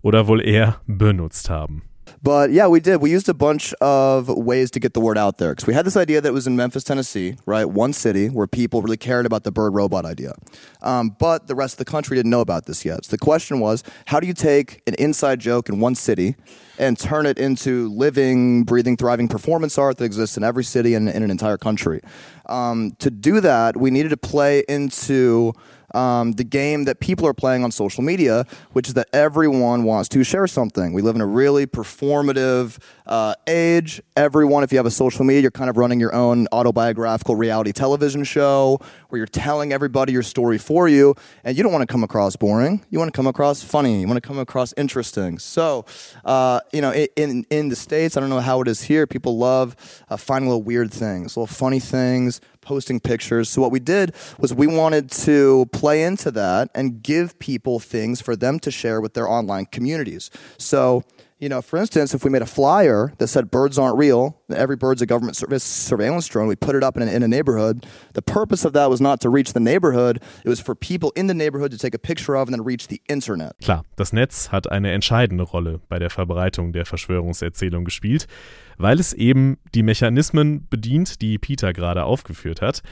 oder 0.00 0.26
wohl 0.26 0.40
eher 0.40 0.80
benutzt 0.86 1.50
haben. 1.50 1.82
But 2.22 2.52
yeah, 2.52 2.68
we 2.68 2.78
did. 2.78 3.00
We 3.00 3.10
used 3.10 3.28
a 3.28 3.34
bunch 3.34 3.74
of 3.74 4.28
ways 4.28 4.70
to 4.72 4.80
get 4.80 4.94
the 4.94 5.00
word 5.00 5.18
out 5.18 5.38
there 5.38 5.50
because 5.50 5.66
we 5.66 5.74
had 5.74 5.84
this 5.84 5.96
idea 5.96 6.20
that 6.20 6.28
it 6.28 6.32
was 6.32 6.46
in 6.46 6.54
Memphis, 6.54 6.84
Tennessee, 6.84 7.36
right? 7.46 7.64
One 7.64 7.92
city 7.92 8.28
where 8.28 8.46
people 8.46 8.80
really 8.80 8.96
cared 8.96 9.26
about 9.26 9.42
the 9.42 9.50
bird 9.50 9.74
robot 9.74 10.04
idea. 10.04 10.34
Um, 10.82 11.16
but 11.18 11.48
the 11.48 11.56
rest 11.56 11.74
of 11.74 11.78
the 11.78 11.84
country 11.84 12.16
didn't 12.16 12.30
know 12.30 12.40
about 12.40 12.66
this 12.66 12.84
yet. 12.84 13.06
So 13.06 13.10
the 13.10 13.18
question 13.18 13.58
was 13.58 13.82
how 14.06 14.20
do 14.20 14.28
you 14.28 14.34
take 14.34 14.82
an 14.86 14.94
inside 15.00 15.40
joke 15.40 15.68
in 15.68 15.80
one 15.80 15.96
city 15.96 16.36
and 16.78 16.96
turn 16.96 17.26
it 17.26 17.38
into 17.38 17.88
living, 17.88 18.62
breathing, 18.64 18.96
thriving 18.96 19.26
performance 19.26 19.76
art 19.76 19.96
that 19.98 20.04
exists 20.04 20.36
in 20.36 20.44
every 20.44 20.64
city 20.64 20.94
and 20.94 21.08
in 21.08 21.24
an 21.24 21.30
entire 21.30 21.58
country? 21.58 22.00
Um, 22.46 22.92
to 23.00 23.10
do 23.10 23.40
that, 23.40 23.76
we 23.76 23.90
needed 23.90 24.10
to 24.10 24.16
play 24.16 24.64
into 24.68 25.54
um, 25.94 26.32
the 26.32 26.44
game 26.44 26.84
that 26.84 27.00
people 27.00 27.26
are 27.26 27.34
playing 27.34 27.64
on 27.64 27.70
social 27.70 28.02
media, 28.02 28.46
which 28.72 28.88
is 28.88 28.94
that 28.94 29.08
everyone 29.12 29.84
wants 29.84 30.08
to 30.10 30.24
share 30.24 30.46
something. 30.46 30.92
We 30.92 31.02
live 31.02 31.14
in 31.14 31.20
a 31.20 31.26
really 31.26 31.66
performative 31.66 32.78
uh, 33.06 33.34
age. 33.46 34.00
Everyone, 34.16 34.62
if 34.62 34.72
you 34.72 34.78
have 34.78 34.86
a 34.86 34.90
social 34.90 35.24
media, 35.24 35.42
you're 35.42 35.50
kind 35.50 35.70
of 35.70 35.76
running 35.76 36.00
your 36.00 36.14
own 36.14 36.46
autobiographical 36.52 37.36
reality 37.36 37.72
television 37.72 38.24
show 38.24 38.78
where 39.08 39.18
you're 39.18 39.26
telling 39.26 39.72
everybody 39.72 40.12
your 40.12 40.22
story 40.22 40.58
for 40.58 40.88
you, 40.88 41.14
and 41.44 41.56
you 41.56 41.62
don't 41.62 41.72
want 41.72 41.82
to 41.82 41.92
come 41.92 42.04
across 42.04 42.36
boring. 42.36 42.84
You 42.90 42.98
want 42.98 43.12
to 43.12 43.16
come 43.16 43.26
across 43.26 43.62
funny. 43.62 44.00
You 44.00 44.06
want 44.06 44.22
to 44.22 44.26
come 44.26 44.38
across 44.38 44.72
interesting. 44.76 45.38
So, 45.38 45.84
uh, 46.24 46.60
you 46.72 46.80
know, 46.80 46.92
in 46.94 47.44
in 47.50 47.68
the 47.68 47.76
states, 47.76 48.16
I 48.16 48.20
don't 48.20 48.30
know 48.30 48.40
how 48.40 48.60
it 48.60 48.68
is 48.68 48.82
here. 48.82 49.06
People 49.06 49.36
love 49.36 49.76
uh, 50.08 50.16
finding 50.16 50.48
little 50.48 50.62
weird 50.62 50.92
things, 50.92 51.36
little 51.36 51.46
funny 51.46 51.80
things 51.80 52.40
posting 52.62 53.00
pictures. 53.00 53.50
So 53.50 53.60
what 53.60 53.70
we 53.70 53.80
did 53.80 54.14
was 54.38 54.54
we 54.54 54.66
wanted 54.66 55.10
to 55.10 55.66
play 55.72 56.02
into 56.02 56.30
that 56.30 56.70
and 56.74 57.02
give 57.02 57.38
people 57.38 57.78
things 57.78 58.20
for 58.20 58.34
them 58.34 58.58
to 58.60 58.70
share 58.70 59.00
with 59.00 59.14
their 59.14 59.28
online 59.28 59.66
communities. 59.66 60.30
So, 60.56 61.02
you 61.42 61.48
know, 61.48 61.60
for 61.60 61.76
instance, 61.76 62.14
if 62.14 62.24
we 62.24 62.30
made 62.30 62.40
a 62.40 62.46
flyer 62.46 63.12
that 63.18 63.26
said 63.26 63.50
birds 63.50 63.76
aren't 63.76 63.98
real, 63.98 64.40
every 64.54 64.76
bird's 64.76 65.02
a 65.02 65.06
government 65.06 65.36
service 65.36 65.64
surveillance 65.64 66.28
drone, 66.28 66.46
we 66.46 66.54
put 66.54 66.76
it 66.76 66.84
up 66.84 66.96
in, 66.96 67.02
in 67.08 67.24
a 67.24 67.28
neighborhood. 67.28 67.84
The 68.14 68.22
purpose 68.22 68.64
of 68.64 68.74
that 68.74 68.88
was 68.88 69.00
not 69.00 69.20
to 69.22 69.28
reach 69.28 69.52
the 69.52 69.58
neighborhood, 69.58 70.22
it 70.44 70.48
was 70.48 70.60
for 70.60 70.76
people 70.76 71.10
in 71.16 71.26
the 71.26 71.34
neighborhood 71.34 71.72
to 71.72 71.78
take 71.78 71.96
a 71.96 71.98
picture 71.98 72.36
of 72.36 72.46
and 72.46 72.54
then 72.54 72.64
reach 72.64 72.86
the 72.86 73.02
internet. 73.08 73.56
Klar, 73.60 73.84
das 73.96 74.12
Netz 74.12 74.52
hat 74.52 74.70
eine 74.70 74.92
entscheidende 74.92 75.42
Rolle 75.42 75.80
bei 75.88 75.98
der 75.98 76.10
Verbreitung 76.10 76.72
der 76.72 76.86
Verschwörungserzählung 76.86 77.84
gespielt, 77.84 78.28
weil 78.78 79.00
es 79.00 79.12
eben 79.12 79.58
die 79.74 79.82
Mechanismen 79.82 80.68
bedient, 80.70 81.20
die 81.22 81.38
Peter 81.38 81.72
gerade 81.72 82.04
aufgeführt 82.04 82.62
hat. 82.62 82.82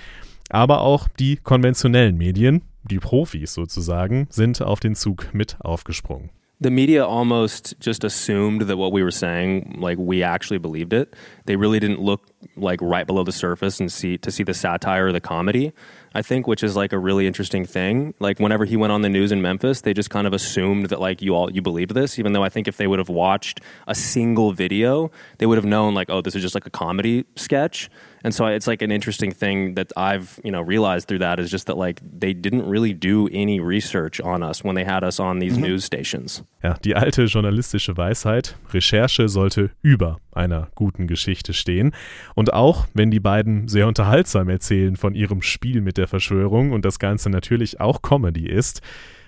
Aber 0.49 0.81
auch 0.81 1.07
die 1.07 1.37
konventionellen 1.37 2.17
Medien, 2.17 2.63
die 2.83 2.99
Profis 2.99 3.55
sozusagen, 3.55 4.27
sind 4.31 4.61
auf 4.61 4.81
den 4.81 4.97
Zug 4.97 5.33
mit 5.33 5.57
aufgesprungen. 5.61 6.31
The 6.61 6.71
media 6.71 7.05
almost 7.07 7.75
just 7.81 8.05
assumed 8.05 8.63
that 8.63 8.77
what 8.77 8.93
we 8.93 9.03
were 9.03 9.11
saying 9.11 9.77
like 9.79 9.97
we 9.99 10.23
actually 10.23 10.59
believed 10.59 10.93
it. 10.93 11.15
They 11.47 11.57
really 11.57 11.81
didn't 11.81 12.01
look 12.01 12.29
like 12.57 12.81
right 12.83 13.07
below 13.07 13.25
the 13.25 13.33
surface 13.33 13.81
and 13.81 13.91
see 13.91 14.19
to 14.19 14.31
see 14.31 14.43
the 14.43 14.55
satire 14.55 15.07
or 15.07 15.13
the 15.13 15.21
comedy 15.21 15.73
i 16.15 16.23
think 16.23 16.47
which 16.47 16.63
is 16.63 16.75
like 16.75 16.93
a 16.93 16.99
really 16.99 17.27
interesting 17.27 17.65
thing. 17.65 18.15
Like 18.19 18.39
whenever 18.39 18.65
he 18.65 18.77
went 18.77 18.93
on 18.93 19.03
the 19.03 19.09
news 19.09 19.33
in 19.33 19.41
memphis 19.41 19.81
they 19.83 19.95
just 19.95 20.11
kind 20.11 20.27
of 20.27 20.33
assumed 20.33 20.87
that 20.87 21.01
like 21.01 21.23
you 21.23 21.35
all 21.35 21.51
you 21.51 21.63
believed 21.63 21.95
this 21.95 22.19
even 22.19 22.33
though 22.33 22.43
i 22.45 22.49
think 22.49 22.69
if 22.69 22.77
they 22.77 22.87
would 22.87 22.99
have 22.99 23.09
watched 23.09 23.61
a 23.87 23.95
single 23.95 24.53
video 24.53 25.11
they 25.39 25.47
would 25.47 25.57
have 25.57 25.65
known 25.65 25.95
like 25.95 26.11
oh 26.11 26.21
this 26.21 26.35
is 26.35 26.43
just 26.43 26.55
like 26.55 26.67
a 26.67 26.71
comedy 26.71 27.25
sketch 27.37 27.91
and 28.23 28.35
so 28.35 28.47
it's 28.47 28.67
like 28.67 28.83
an 28.83 28.91
interesting 28.91 29.33
thing 29.33 29.75
that 29.75 29.93
I've 29.97 30.41
you 30.45 30.51
know 30.51 30.61
realized 30.61 31.09
through 31.09 31.21
that 31.21 31.39
is 31.39 31.51
just 31.51 31.67
that 31.67 31.77
like 31.77 32.01
they 32.03 32.35
didn't 32.35 32.69
really 32.69 32.95
do 32.95 33.29
any 33.33 33.61
research 33.61 34.21
on 34.21 34.43
us 34.43 34.65
when 34.65 34.75
they 34.75 34.85
had 34.85 35.05
us 35.05 35.21
on 35.21 35.41
these 35.41 35.59
news 35.59 35.85
stations. 35.85 36.45
Ja, 36.63 36.75
die 36.85 36.95
alte 36.95 37.25
journalistische 37.25 37.97
Weisheit, 37.97 38.57
Recherche 38.73 39.29
sollte 39.29 39.71
über 39.83 40.19
einer 40.33 40.69
guten 40.75 41.07
Geschichte 41.07 41.53
stehen. 41.53 41.93
Und 42.35 42.53
auch 42.53 42.87
wenn 42.95 43.11
die 43.11 43.21
beiden 43.21 43.69
sehr 43.69 43.87
unterhaltsam 43.89 44.49
erzählen 44.49 44.97
von 44.97 45.15
ihrem 45.15 45.43
Spiel 45.43 45.81
mit 45.81 45.97
der 45.97 46.07
Verschwörung 46.07 46.73
und 46.73 46.85
das 46.85 46.99
Ganze 46.99 47.31
natürlich 47.31 47.81
auch 47.81 48.03
Comedy 48.03 48.47
ist, 48.47 48.83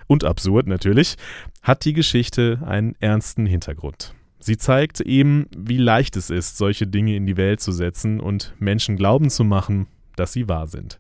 und 0.07 0.25
absurd 0.25 0.67
natürlich, 0.67 1.17
hat 1.63 1.85
die 1.85 1.93
Geschichte 1.93 2.61
einen 2.67 2.95
ernsten 3.01 3.47
Hintergrund. 3.47 4.15
Sie 4.45 4.57
zeigt 4.57 5.01
eben, 5.01 5.47
wie 5.57 5.77
leicht 5.77 6.17
es 6.17 6.29
ist, 6.29 6.59
solche 6.59 6.89
Dinge 6.89 7.15
in 7.15 7.27
die 7.27 7.37
Welt 7.37 7.61
zu 7.61 7.71
setzen 7.71 8.19
und 8.19 8.55
Menschen 8.59 8.97
glauben 8.97 9.31
zu 9.31 9.45
machen, 9.45 9.87
dass 10.17 10.33
sie 10.33 10.49
wahr 10.49 10.67
sind. 10.67 10.99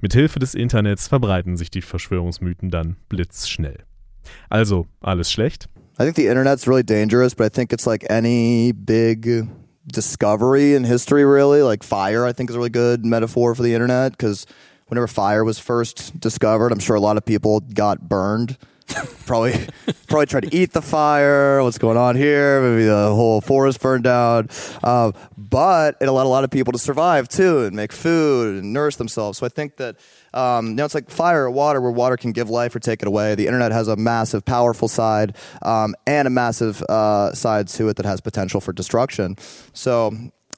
Mithilfe 0.00 0.40
des 0.40 0.56
Internets 0.56 1.06
verbreiten 1.06 1.56
sich 1.56 1.70
die 1.70 1.82
Verschwörungsmythen 1.82 2.70
dann 2.70 2.96
blitzschnell. 3.08 3.84
Also, 4.50 4.86
alles 5.00 5.30
schlecht? 5.30 5.68
I 6.00 6.04
think 6.04 6.16
the 6.16 6.26
internet's 6.26 6.66
really 6.66 6.84
dangerous, 6.84 7.32
but 7.32 7.46
I 7.46 7.50
think 7.50 7.72
it's 7.72 7.86
like 7.86 8.10
any 8.10 8.72
big 8.72 9.46
discovery 9.86 10.74
in 10.74 10.84
history, 10.84 11.24
really. 11.24 11.62
Like 11.62 11.84
fire, 11.84 12.26
I 12.28 12.32
think 12.32 12.50
is 12.50 12.56
a 12.56 12.58
really 12.58 12.70
good 12.70 13.04
metaphor 13.04 13.54
for 13.54 13.62
the 13.62 13.72
internet 13.72 14.12
because 14.12 14.46
whenever 14.88 15.06
fire 15.06 15.44
was 15.44 15.60
first 15.60 16.18
discovered, 16.18 16.72
I'm 16.72 16.80
sure 16.80 16.96
a 16.96 17.00
lot 17.00 17.16
of 17.16 17.24
people 17.24 17.60
got 17.60 18.08
burned. 18.08 18.56
Probably, 19.26 19.68
probably 20.06 20.26
tried 20.26 20.44
to 20.44 20.56
eat 20.56 20.72
the 20.72 20.82
fire. 20.82 21.62
What's 21.62 21.78
going 21.78 21.96
on 21.96 22.16
here? 22.16 22.60
Maybe 22.62 22.84
the 22.84 23.14
whole 23.14 23.40
forest 23.40 23.80
burned 23.80 24.04
down. 24.04 24.48
Uh, 24.82 25.12
but 25.36 25.96
it 26.00 26.08
allowed 26.08 26.26
a 26.26 26.28
lot 26.28 26.44
of 26.44 26.50
people 26.50 26.72
to 26.72 26.78
survive 26.78 27.28
too 27.28 27.64
and 27.64 27.76
make 27.76 27.92
food 27.92 28.62
and 28.62 28.72
nourish 28.72 28.96
themselves. 28.96 29.38
So 29.38 29.46
I 29.46 29.48
think 29.48 29.76
that 29.76 29.96
um, 30.34 30.68
you 30.68 30.74
know, 30.74 30.84
it's 30.84 30.94
like 30.94 31.10
fire 31.10 31.44
or 31.44 31.50
water, 31.50 31.80
where 31.80 31.90
water 31.90 32.16
can 32.16 32.32
give 32.32 32.50
life 32.50 32.74
or 32.76 32.80
take 32.80 33.02
it 33.02 33.08
away. 33.08 33.34
The 33.34 33.46
internet 33.46 33.72
has 33.72 33.88
a 33.88 33.96
massive, 33.96 34.44
powerful 34.44 34.88
side 34.88 35.36
um, 35.62 35.94
and 36.06 36.28
a 36.28 36.30
massive 36.30 36.82
uh, 36.82 37.32
side 37.32 37.68
to 37.68 37.88
it 37.88 37.96
that 37.96 38.06
has 38.06 38.20
potential 38.20 38.60
for 38.60 38.72
destruction. 38.72 39.36
So 39.72 40.12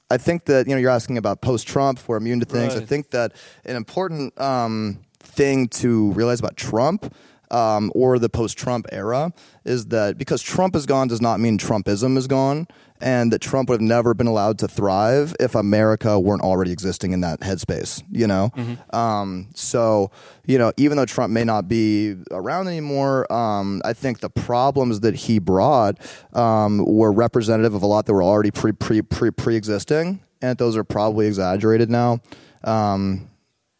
I 0.09 0.17
think 0.17 0.45
that 0.45 0.67
you 0.67 0.73
know 0.73 0.79
you're 0.79 0.91
asking 0.91 1.17
about 1.17 1.41
post-Trump. 1.41 1.99
We're 2.07 2.17
immune 2.17 2.41
to 2.41 2.45
things. 2.45 2.73
Right. 2.73 2.83
I 2.83 2.85
think 2.85 3.11
that 3.11 3.33
an 3.65 3.75
important 3.75 4.39
um, 4.39 4.99
thing 5.19 5.69
to 5.69 6.11
realize 6.11 6.39
about 6.39 6.57
Trump. 6.57 7.13
Um, 7.51 7.91
or 7.93 8.17
the 8.17 8.29
post-Trump 8.29 8.87
era 8.93 9.33
is 9.65 9.87
that 9.87 10.17
because 10.17 10.41
Trump 10.41 10.73
is 10.73 10.85
gone 10.85 11.09
does 11.09 11.21
not 11.21 11.41
mean 11.41 11.57
Trumpism 11.57 12.15
is 12.15 12.25
gone, 12.25 12.65
and 13.01 13.33
that 13.33 13.39
Trump 13.39 13.67
would 13.67 13.81
have 13.81 13.87
never 13.87 14.13
been 14.13 14.27
allowed 14.27 14.57
to 14.59 14.67
thrive 14.67 15.35
if 15.39 15.55
America 15.55 16.19
weren't 16.19 16.43
already 16.43 16.71
existing 16.71 17.11
in 17.11 17.21
that 17.21 17.41
headspace. 17.41 18.03
You 18.09 18.27
know, 18.27 18.51
um, 18.93 19.49
so 19.53 20.11
you 20.45 20.57
know 20.57 20.71
even 20.77 20.97
though 20.97 21.05
Trump 21.05 21.33
may 21.33 21.43
not 21.43 21.67
be 21.67 22.15
around 22.31 22.67
anymore, 22.67 23.31
um, 23.31 23.81
I 23.83 23.93
think 23.93 24.19
the 24.19 24.29
problems 24.29 25.01
that 25.01 25.15
he 25.15 25.39
brought 25.39 25.97
um, 26.33 26.85
were 26.85 27.11
representative 27.11 27.73
of 27.73 27.83
a 27.83 27.87
lot 27.87 28.05
that 28.05 28.13
were 28.13 28.23
already 28.23 28.51
pre 28.51 28.71
pre 28.71 29.01
pre 29.01 29.31
pre 29.31 29.55
existing, 29.55 30.21
and 30.41 30.57
those 30.57 30.77
are 30.77 30.83
probably 30.83 31.27
exaggerated 31.27 31.89
now. 31.89 32.19
Um, 32.63 33.29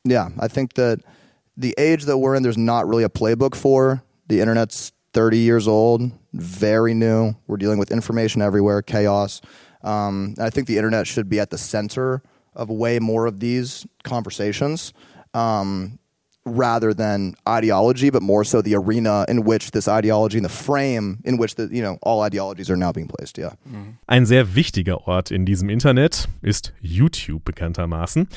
yeah, 0.04 0.30
I 0.40 0.48
think 0.48 0.74
that 0.74 1.00
the 1.62 1.75
age 1.77 2.06
that 2.06 2.18
we're 2.18 2.36
in, 2.36 2.44
there's 2.44 2.58
not 2.58 2.88
really 2.88 3.03
a 3.03 3.10
playbook 3.10 3.56
for. 3.56 4.03
The 4.27 4.41
internet's 4.41 4.91
30 5.13 5.38
years 5.38 5.68
old, 5.68 6.12
very 6.34 6.94
new. 6.94 7.36
We're 7.48 7.58
dealing 7.58 7.77
with 7.77 7.91
information 7.91 8.41
everywhere, 8.41 8.82
chaos. 8.82 9.41
Um, 9.84 10.36
I 10.39 10.50
think 10.50 10.68
the 10.68 10.77
internet 10.77 11.08
should 11.08 11.30
be 11.30 11.39
at 11.39 11.50
the 11.50 11.58
center 11.58 12.22
of 12.56 12.70
way 12.70 13.00
more 13.00 13.25
of 13.25 13.39
these 13.39 13.86
conversations. 14.03 14.94
Um, 15.34 16.00
rather 16.45 16.93
than 16.93 17.36
ideology, 17.48 18.10
but 18.10 18.21
more 18.21 18.43
so 18.43 18.62
the 18.62 18.75
arena 18.75 19.25
in 19.27 19.45
which 19.45 19.71
this 19.71 19.88
ideology 19.88 20.38
and 20.38 20.45
the 20.45 20.50
frame 20.50 21.19
in 21.24 21.38
which 21.38 21.55
the 21.55 21.69
you 21.71 21.81
know 21.81 21.98
all 22.01 22.21
ideologies 22.21 22.69
are 22.69 22.77
now 22.77 22.91
being 22.91 23.07
placed. 23.07 23.38
Yeah. 23.38 23.53
Ein 24.07 24.25
sehr 24.25 24.55
wichtiger 24.55 25.07
Ort 25.07 25.31
in 25.31 25.45
diesem 25.45 25.69
Internet 25.69 26.27
ist 26.41 26.74
YouTube 26.81 27.45
bekanntermaßen. 27.45 28.27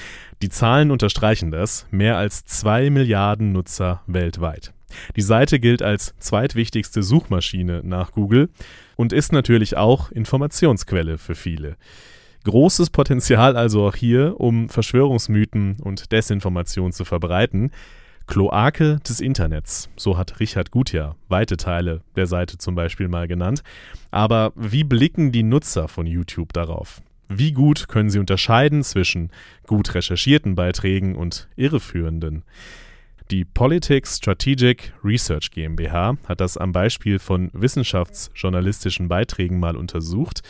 Die 0.43 0.49
Zahlen 0.49 0.91
unterstreichen 0.91 1.51
das. 1.51 1.87
Mehr 1.91 2.17
als 2.17 2.45
zwei 2.45 2.91
Milliarden 2.91 3.53
Nutzer 3.53 4.03
weltweit. 4.07 4.73
Die 5.17 5.23
Seite 5.23 5.59
gilt 5.59 5.83
als 5.83 6.15
zweitwichtigste 6.19 7.03
Suchmaschine 7.03 7.81
nach 7.85 8.13
Google 8.13 8.51
und 8.97 9.13
ist 9.13 9.33
natürlich 9.33 9.77
auch 9.77 10.13
Informationsquelle 10.13 11.19
für 11.19 11.35
viele. 11.35 11.77
Großes 12.45 12.91
Potenzial 12.91 13.57
also 13.57 13.87
auch 13.87 13.97
hier, 13.97 14.39
um 14.39 14.69
Verschwörungsmythen 14.69 15.77
und 15.83 16.13
Desinformation 16.13 16.93
zu 16.93 17.05
verbreiten. 17.05 17.71
Kloake 18.27 19.01
des 19.07 19.21
Internets, 19.21 19.91
so 19.97 20.17
hat 20.17 20.41
Richard 20.41 20.71
Gutjahr 20.71 21.17
weite 21.29 21.57
Teile 21.57 22.01
der 22.17 22.27
Seite 22.27 22.57
zum 22.57 22.75
Beispiel 22.75 23.09
mal 23.09 23.29
genannt. 23.29 23.63
Aber 24.11 24.53
wie 24.57 24.85
blicken 24.85 25.33
die 25.33 25.43
Nutzer 25.43 25.89
von 25.89 26.07
YouTube 26.07 26.53
darauf? 26.53 27.03
Wie 27.29 27.53
gut 27.53 27.89
können 27.89 28.11
sie 28.11 28.19
unterscheiden 28.19 28.83
zwischen 28.83 29.31
gut 29.67 29.95
recherchierten 29.95 30.55
Beiträgen 30.55 31.17
und 31.17 31.49
irreführenden? 31.57 32.45
Die 33.31 33.47
Politics 33.47 34.19
Strategic 34.19 34.93
Research 35.03 35.51
GmbH 35.51 36.19
hat 36.27 36.41
das 36.41 36.59
am 36.59 36.73
Beispiel 36.73 37.19
von 37.19 37.51
wissenschaftsjournalistischen 37.55 39.09
Beiträgen 39.09 39.59
mal 39.59 39.77
untersucht. 39.77 40.43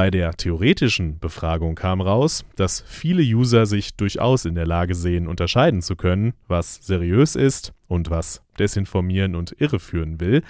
Bei 0.00 0.10
der 0.10 0.32
theoretischen 0.32 1.18
Befragung 1.18 1.74
kam 1.74 2.00
raus, 2.00 2.46
dass 2.56 2.82
viele 2.88 3.22
User 3.22 3.66
sich 3.66 3.96
durchaus 3.96 4.46
in 4.46 4.54
der 4.54 4.64
Lage 4.64 4.94
sehen, 4.94 5.28
unterscheiden 5.28 5.82
zu 5.82 5.94
können, 5.94 6.32
was 6.48 6.76
seriös 6.76 7.36
ist 7.36 7.74
und 7.86 8.08
was 8.08 8.40
desinformieren 8.58 9.34
und 9.34 9.54
irreführen 9.58 10.18
will. 10.18 10.42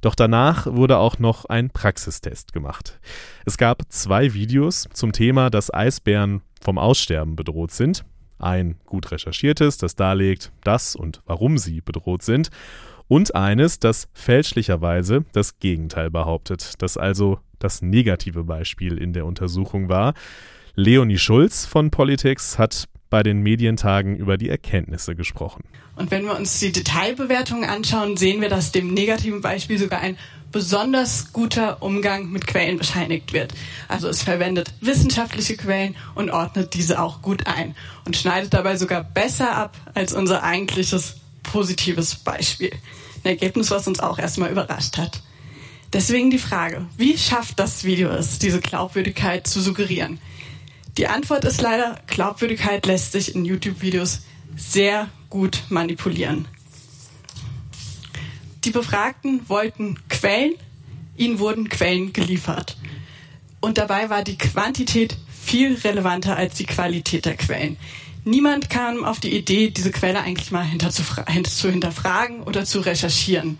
Doch 0.00 0.16
danach 0.16 0.66
wurde 0.66 0.98
auch 0.98 1.20
noch 1.20 1.44
ein 1.44 1.70
Praxistest 1.70 2.52
gemacht. 2.52 2.98
Es 3.46 3.56
gab 3.56 3.82
zwei 3.88 4.34
Videos 4.34 4.88
zum 4.92 5.12
Thema, 5.12 5.48
dass 5.48 5.72
Eisbären 5.72 6.42
vom 6.60 6.76
Aussterben 6.76 7.36
bedroht 7.36 7.70
sind. 7.70 8.04
Ein 8.40 8.80
gut 8.84 9.12
recherchiertes, 9.12 9.78
das 9.78 9.94
darlegt, 9.94 10.50
dass 10.64 10.96
und 10.96 11.22
warum 11.24 11.56
sie 11.56 11.82
bedroht 11.82 12.24
sind. 12.24 12.50
Und 13.06 13.36
eines, 13.36 13.78
das 13.78 14.08
fälschlicherweise 14.12 15.24
das 15.32 15.60
Gegenteil 15.60 16.10
behauptet, 16.10 16.82
das 16.82 16.96
also 16.96 17.38
das 17.62 17.82
negative 17.82 18.44
Beispiel 18.44 18.98
in 18.98 19.12
der 19.12 19.26
Untersuchung 19.26 19.88
war. 19.88 20.14
Leonie 20.74 21.18
Schulz 21.18 21.66
von 21.66 21.90
Politics 21.90 22.58
hat 22.58 22.88
bei 23.10 23.22
den 23.22 23.42
Medientagen 23.42 24.16
über 24.16 24.38
die 24.38 24.48
Erkenntnisse 24.48 25.14
gesprochen. 25.14 25.64
Und 25.96 26.10
wenn 26.10 26.24
wir 26.24 26.34
uns 26.34 26.60
die 26.60 26.72
Detailbewertungen 26.72 27.68
anschauen, 27.68 28.16
sehen 28.16 28.40
wir, 28.40 28.48
dass 28.48 28.72
dem 28.72 28.94
negativen 28.94 29.42
Beispiel 29.42 29.78
sogar 29.78 30.00
ein 30.00 30.16
besonders 30.50 31.32
guter 31.32 31.82
Umgang 31.82 32.30
mit 32.30 32.46
Quellen 32.46 32.78
bescheinigt 32.78 33.34
wird. 33.34 33.52
Also 33.88 34.08
es 34.08 34.22
verwendet 34.22 34.72
wissenschaftliche 34.80 35.58
Quellen 35.58 35.94
und 36.14 36.30
ordnet 36.30 36.72
diese 36.72 37.02
auch 37.02 37.20
gut 37.20 37.46
ein 37.46 37.74
und 38.06 38.16
schneidet 38.16 38.54
dabei 38.54 38.76
sogar 38.76 39.04
besser 39.04 39.56
ab 39.56 39.76
als 39.94 40.14
unser 40.14 40.42
eigentliches 40.42 41.16
positives 41.42 42.14
Beispiel. 42.14 42.72
Ein 43.24 43.30
Ergebnis, 43.30 43.70
was 43.70 43.86
uns 43.86 44.00
auch 44.00 44.18
erstmal 44.18 44.50
überrascht 44.50 44.96
hat. 44.96 45.22
Deswegen 45.92 46.30
die 46.30 46.38
Frage, 46.38 46.86
wie 46.96 47.18
schafft 47.18 47.58
das 47.58 47.84
Video 47.84 48.08
es, 48.08 48.38
diese 48.38 48.60
Glaubwürdigkeit 48.60 49.46
zu 49.46 49.60
suggerieren? 49.60 50.18
Die 50.96 51.06
Antwort 51.06 51.44
ist 51.44 51.60
leider, 51.60 52.00
Glaubwürdigkeit 52.06 52.86
lässt 52.86 53.12
sich 53.12 53.34
in 53.34 53.44
YouTube-Videos 53.44 54.22
sehr 54.56 55.08
gut 55.28 55.64
manipulieren. 55.68 56.46
Die 58.64 58.70
Befragten 58.70 59.48
wollten 59.48 59.98
Quellen, 60.08 60.54
ihnen 61.16 61.38
wurden 61.38 61.68
Quellen 61.68 62.12
geliefert. 62.12 62.76
Und 63.60 63.76
dabei 63.76 64.08
war 64.08 64.24
die 64.24 64.38
Quantität 64.38 65.16
viel 65.42 65.74
relevanter 65.74 66.36
als 66.36 66.54
die 66.54 66.66
Qualität 66.66 67.26
der 67.26 67.36
Quellen. 67.36 67.76
Niemand 68.24 68.70
kam 68.70 69.04
auf 69.04 69.20
die 69.20 69.36
Idee, 69.36 69.70
diese 69.70 69.90
Quelle 69.90 70.20
eigentlich 70.20 70.52
mal 70.52 70.64
hinter 70.64 70.90
zu, 70.90 71.02
zu 71.02 71.70
hinterfragen 71.70 72.42
oder 72.44 72.64
zu 72.64 72.80
recherchieren. 72.80 73.58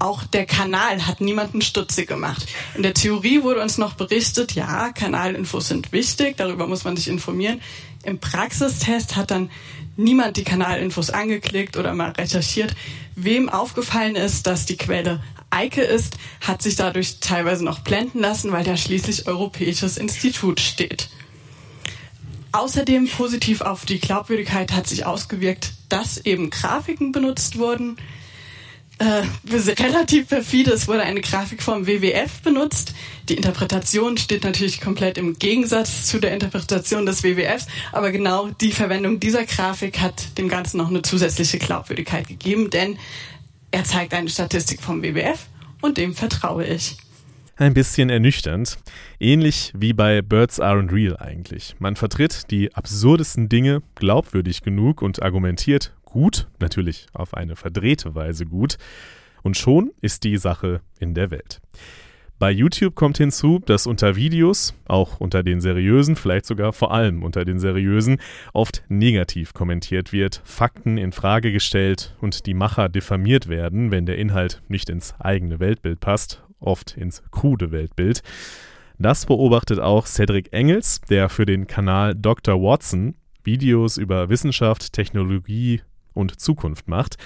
Auch 0.00 0.24
der 0.24 0.46
Kanal 0.46 1.06
hat 1.06 1.20
niemanden 1.20 1.60
stutzig 1.60 2.08
gemacht. 2.08 2.46
In 2.74 2.82
der 2.82 2.94
Theorie 2.94 3.42
wurde 3.42 3.60
uns 3.60 3.76
noch 3.76 3.92
berichtet, 3.92 4.52
ja, 4.52 4.92
Kanalinfos 4.92 5.68
sind 5.68 5.92
wichtig, 5.92 6.38
darüber 6.38 6.66
muss 6.66 6.84
man 6.84 6.96
sich 6.96 7.06
informieren. 7.06 7.60
Im 8.02 8.18
Praxistest 8.18 9.16
hat 9.16 9.30
dann 9.30 9.50
niemand 9.98 10.38
die 10.38 10.44
Kanalinfos 10.44 11.10
angeklickt 11.10 11.76
oder 11.76 11.92
mal 11.92 12.12
recherchiert. 12.12 12.74
Wem 13.14 13.50
aufgefallen 13.50 14.16
ist, 14.16 14.46
dass 14.46 14.64
die 14.64 14.78
Quelle 14.78 15.22
Eike 15.50 15.82
ist, 15.82 16.16
hat 16.40 16.62
sich 16.62 16.76
dadurch 16.76 17.20
teilweise 17.20 17.62
noch 17.62 17.80
blenden 17.80 18.20
lassen, 18.20 18.52
weil 18.52 18.64
da 18.64 18.78
schließlich 18.78 19.26
Europäisches 19.26 19.98
Institut 19.98 20.60
steht. 20.60 21.10
Außerdem 22.52 23.06
positiv 23.06 23.60
auf 23.60 23.84
die 23.84 24.00
Glaubwürdigkeit 24.00 24.72
hat 24.72 24.86
sich 24.86 25.04
ausgewirkt, 25.04 25.74
dass 25.90 26.16
eben 26.16 26.48
Grafiken 26.48 27.12
benutzt 27.12 27.58
wurden. 27.58 27.98
Äh, 29.00 29.22
relativ 29.80 30.28
perfide, 30.28 30.72
es 30.72 30.86
wurde 30.86 31.02
eine 31.02 31.22
Grafik 31.22 31.62
vom 31.62 31.86
WWF 31.86 32.42
benutzt. 32.42 32.92
Die 33.30 33.34
Interpretation 33.34 34.18
steht 34.18 34.44
natürlich 34.44 34.82
komplett 34.82 35.16
im 35.16 35.38
Gegensatz 35.38 36.04
zu 36.04 36.18
der 36.18 36.34
Interpretation 36.34 37.06
des 37.06 37.24
WWFs, 37.24 37.66
aber 37.92 38.12
genau 38.12 38.50
die 38.60 38.72
Verwendung 38.72 39.18
dieser 39.18 39.46
Grafik 39.46 40.02
hat 40.02 40.36
dem 40.36 40.50
Ganzen 40.50 40.76
noch 40.76 40.90
eine 40.90 41.00
zusätzliche 41.00 41.56
Glaubwürdigkeit 41.56 42.28
gegeben, 42.28 42.68
denn 42.68 42.98
er 43.70 43.84
zeigt 43.84 44.12
eine 44.12 44.28
Statistik 44.28 44.82
vom 44.82 45.02
WWF 45.02 45.46
und 45.80 45.96
dem 45.96 46.14
vertraue 46.14 46.66
ich. 46.66 46.98
Ein 47.56 47.72
bisschen 47.72 48.10
ernüchternd. 48.10 48.78
Ähnlich 49.18 49.72
wie 49.74 49.94
bei 49.94 50.20
Birds 50.20 50.60
Aren't 50.60 50.92
Real 50.92 51.16
eigentlich. 51.16 51.74
Man 51.78 51.96
vertritt 51.96 52.50
die 52.50 52.74
absurdesten 52.74 53.48
Dinge 53.48 53.80
glaubwürdig 53.94 54.60
genug 54.60 55.00
und 55.00 55.22
argumentiert 55.22 55.94
gut, 56.10 56.48
natürlich 56.60 57.06
auf 57.12 57.34
eine 57.34 57.56
verdrehte 57.56 58.14
Weise 58.14 58.46
gut, 58.46 58.76
und 59.42 59.56
schon 59.56 59.92
ist 60.02 60.24
die 60.24 60.36
Sache 60.36 60.82
in 60.98 61.14
der 61.14 61.30
Welt. 61.30 61.60
Bei 62.40 62.50
YouTube 62.50 62.94
kommt 62.94 63.18
hinzu, 63.18 63.58
dass 63.58 63.86
unter 63.86 64.16
Videos, 64.16 64.74
auch 64.88 65.20
unter 65.20 65.42
den 65.42 65.60
seriösen, 65.60 66.16
vielleicht 66.16 66.46
sogar 66.46 66.72
vor 66.72 66.90
allem 66.90 67.22
unter 67.22 67.44
den 67.44 67.58
seriösen, 67.58 68.18
oft 68.54 68.82
negativ 68.88 69.52
kommentiert 69.52 70.10
wird, 70.10 70.40
Fakten 70.44 70.96
in 70.96 71.12
Frage 71.12 71.52
gestellt 71.52 72.16
und 72.22 72.46
die 72.46 72.54
Macher 72.54 72.88
diffamiert 72.88 73.48
werden, 73.48 73.90
wenn 73.90 74.06
der 74.06 74.16
Inhalt 74.16 74.62
nicht 74.68 74.88
ins 74.88 75.14
eigene 75.20 75.60
Weltbild 75.60 76.00
passt, 76.00 76.42
oft 76.60 76.96
ins 76.96 77.22
krude 77.30 77.72
Weltbild. 77.72 78.22
Das 78.98 79.26
beobachtet 79.26 79.78
auch 79.78 80.06
Cedric 80.06 80.50
Engels, 80.54 81.02
der 81.02 81.28
für 81.28 81.44
den 81.44 81.66
Kanal 81.66 82.14
Dr. 82.14 82.62
Watson 82.62 83.16
Videos 83.44 83.98
über 83.98 84.30
Wissenschaft, 84.30 84.94
Technologie 84.94 85.82
und 86.14 86.40
Zukunft 86.40 86.88
macht. 86.88 87.16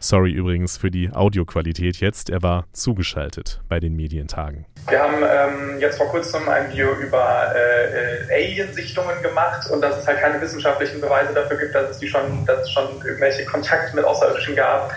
Sorry 0.00 0.30
übrigens 0.30 0.76
für 0.76 0.92
die 0.92 1.10
Audioqualität 1.12 1.96
jetzt, 1.96 2.30
er 2.30 2.40
war 2.42 2.66
zugeschaltet 2.72 3.60
bei 3.68 3.80
den 3.80 3.96
Medientagen. 3.96 4.64
Wir 4.88 5.00
haben 5.00 5.16
ähm, 5.22 5.80
jetzt 5.80 5.98
vor 5.98 6.06
kurzem 6.06 6.48
ein 6.48 6.70
Video 6.70 6.94
über 6.94 7.52
äh, 7.54 8.30
äh, 8.30 8.46
Alien-Sichtungen 8.46 9.20
gemacht 9.22 9.68
und 9.70 9.80
dass 9.80 9.98
es 9.98 10.06
halt 10.06 10.20
keine 10.20 10.40
wissenschaftlichen 10.40 11.00
Beweise 11.00 11.34
dafür 11.34 11.56
gibt, 11.56 11.74
dass 11.74 11.90
es, 11.90 11.98
die 11.98 12.06
schon, 12.06 12.46
dass 12.46 12.62
es 12.62 12.70
schon 12.70 12.88
irgendwelche 13.04 13.44
Kontakte 13.44 13.96
mit 13.96 14.04
Außerirdischen 14.04 14.54
gab. 14.54 14.92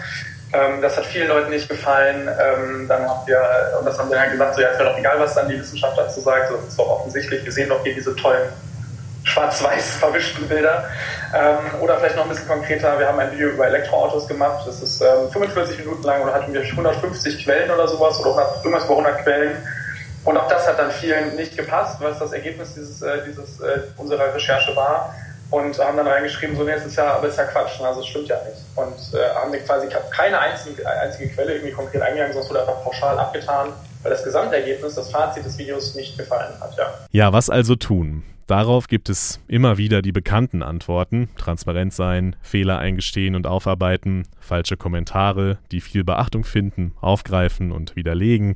Ähm, 0.53 0.81
das 0.81 0.97
hat 0.97 1.07
vielen 1.07 1.29
Leuten 1.29 1.49
nicht 1.49 1.67
gefallen. 1.67 2.27
Ähm, 2.27 2.87
dann 2.87 3.07
haben 3.09 3.25
wir, 3.25 3.41
und 3.79 3.85
das 3.85 3.97
haben 3.97 4.09
wir 4.09 4.17
dann 4.17 4.31
gesagt, 4.31 4.55
so 4.55 4.61
ja, 4.61 4.69
es 4.69 4.77
wäre 4.77 4.89
doch 4.91 4.99
egal, 4.99 5.19
was 5.19 5.33
dann 5.33 5.49
die 5.49 5.59
Wissenschaft 5.59 5.97
dazu 5.97 6.21
sagt. 6.21 6.49
So, 6.49 6.57
das 6.57 6.67
ist 6.67 6.79
doch 6.79 6.87
offensichtlich. 6.87 7.43
Wir 7.43 7.51
sehen 7.51 7.69
doch 7.69 7.83
hier 7.83 7.95
diese 7.95 8.15
tollen 8.15 8.49
schwarz-weiß 9.23 9.95
verwischten 9.95 10.47
Bilder. 10.47 10.85
Ähm, 11.33 11.81
oder 11.81 11.97
vielleicht 11.97 12.15
noch 12.15 12.23
ein 12.23 12.29
bisschen 12.29 12.47
konkreter, 12.47 12.97
wir 12.99 13.07
haben 13.07 13.19
ein 13.19 13.31
Video 13.31 13.49
über 13.49 13.67
Elektroautos 13.67 14.27
gemacht. 14.27 14.65
Das 14.65 14.81
ist 14.81 15.01
ähm, 15.01 15.29
45 15.31 15.79
Minuten 15.79 16.03
lang 16.03 16.21
und 16.21 16.33
hatten 16.33 16.53
wir 16.53 16.61
150 16.61 17.43
Quellen 17.43 17.71
oder 17.71 17.87
sowas 17.87 18.19
oder 18.19 18.31
100, 18.31 18.65
irgendwas 18.65 18.85
über 18.85 18.97
100 18.97 19.23
Quellen. 19.23 19.57
Und 20.23 20.37
auch 20.37 20.47
das 20.47 20.67
hat 20.67 20.77
dann 20.77 20.91
vielen 20.91 21.35
nicht 21.35 21.57
gepasst, 21.57 21.97
was 21.99 22.19
das 22.19 22.31
Ergebnis 22.31 22.73
dieses, 22.75 23.01
äh, 23.01 23.23
dieses, 23.25 23.59
äh, 23.59 23.81
unserer 23.97 24.33
Recherche 24.33 24.75
war. 24.75 25.15
Und 25.49 25.77
haben 25.79 25.97
dann 25.97 26.07
reingeschrieben, 26.07 26.55
so, 26.55 26.63
nee, 26.63 26.71
es 26.71 26.85
ist 26.85 26.95
ja, 26.95 27.15
aber 27.15 27.27
ist 27.27 27.37
ja 27.37 27.43
Quatsch, 27.43 27.81
ne? 27.81 27.87
also 27.87 27.99
es 27.99 28.07
stimmt 28.07 28.29
ja 28.29 28.37
nicht. 28.45 28.63
Und 28.73 29.19
äh, 29.19 29.35
haben 29.35 29.51
quasi 29.65 29.89
keine 30.09 30.39
einzige, 30.39 30.87
einzige 30.87 31.27
Quelle 31.33 31.55
irgendwie 31.55 31.73
konkret 31.73 32.01
eingegangen, 32.01 32.37
es 32.37 32.49
wurde 32.49 32.61
einfach 32.61 32.81
pauschal 32.81 33.19
abgetan, 33.19 33.73
weil 34.03 34.11
das 34.11 34.23
Gesamtergebnis, 34.23 34.95
das 34.95 35.11
Fazit 35.11 35.45
des 35.45 35.57
Videos 35.57 35.95
nicht 35.95 36.17
gefallen 36.17 36.53
hat, 36.59 36.75
ja. 36.77 36.93
Ja, 37.11 37.33
was 37.33 37.49
also 37.49 37.75
tun? 37.75 38.23
Darauf 38.47 38.87
gibt 38.87 39.09
es 39.09 39.39
immer 39.47 39.77
wieder 39.77 40.01
die 40.01 40.11
bekannten 40.11 40.61
Antworten. 40.61 41.29
Transparent 41.37 41.93
sein, 41.93 42.35
Fehler 42.41 42.79
eingestehen 42.79 43.35
und 43.35 43.47
aufarbeiten, 43.47 44.27
falsche 44.41 44.75
Kommentare, 44.75 45.59
die 45.71 45.79
viel 45.79 46.03
Beachtung 46.03 46.43
finden, 46.43 46.93
aufgreifen 46.99 47.71
und 47.71 47.95
widerlegen, 47.95 48.55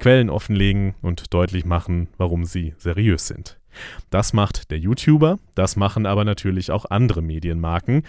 Quellen 0.00 0.30
offenlegen 0.30 0.94
und 1.02 1.32
deutlich 1.34 1.64
machen, 1.64 2.08
warum 2.16 2.44
sie 2.44 2.74
seriös 2.78 3.28
sind. 3.28 3.58
Das 4.10 4.32
macht 4.32 4.70
der 4.70 4.78
YouTuber, 4.78 5.38
das 5.54 5.76
machen 5.76 6.06
aber 6.06 6.24
natürlich 6.24 6.70
auch 6.70 6.86
andere 6.90 7.22
Medienmarken, 7.22 8.02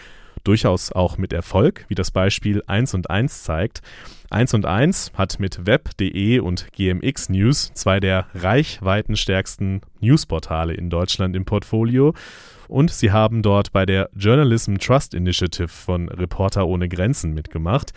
durchaus 0.43 0.91
auch 0.91 1.17
mit 1.17 1.33
Erfolg, 1.33 1.85
wie 1.87 1.95
das 1.95 2.11
Beispiel 2.11 2.63
1 2.67 2.93
und 2.93 3.09
1 3.09 3.43
zeigt. 3.43 3.81
1 4.29 4.53
und 4.53 4.65
1 4.65 5.11
hat 5.15 5.39
mit 5.39 5.65
web.de 5.65 6.39
und 6.39 6.71
GMX 6.73 7.29
News 7.29 7.71
zwei 7.73 7.99
der 7.99 8.27
reichweitenstärksten 8.35 9.81
Newsportale 10.01 10.73
in 10.73 10.89
Deutschland 10.89 11.35
im 11.35 11.45
Portfolio 11.45 12.13
und 12.69 12.91
sie 12.91 13.11
haben 13.11 13.41
dort 13.41 13.71
bei 13.71 13.85
der 13.85 14.09
Journalism 14.15 14.75
Trust 14.75 15.15
Initiative 15.15 15.67
von 15.67 16.07
Reporter 16.07 16.67
ohne 16.67 16.87
Grenzen 16.87 17.33
mitgemacht. 17.33 17.91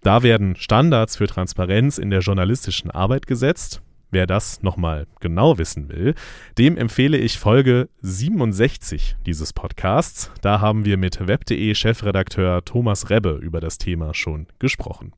Da 0.00 0.22
werden 0.22 0.54
Standards 0.54 1.16
für 1.16 1.26
Transparenz 1.26 1.98
in 1.98 2.10
der 2.10 2.20
journalistischen 2.20 2.90
Arbeit 2.90 3.26
gesetzt. 3.26 3.82
Wer 4.12 4.26
das 4.26 4.62
nochmal 4.62 5.06
genau 5.20 5.56
wissen 5.56 5.88
will, 5.88 6.14
dem 6.58 6.76
empfehle 6.76 7.16
ich 7.16 7.38
Folge 7.38 7.88
67 8.02 9.16
dieses 9.24 9.54
Podcasts. 9.54 10.30
Da 10.42 10.60
haben 10.60 10.84
wir 10.84 10.98
mit 10.98 11.26
web.de 11.26 11.74
Chefredakteur 11.74 12.62
Thomas 12.62 13.08
Rebbe 13.08 13.38
über 13.40 13.58
das 13.60 13.78
Thema 13.78 14.12
schon 14.12 14.48
gesprochen. 14.58 15.14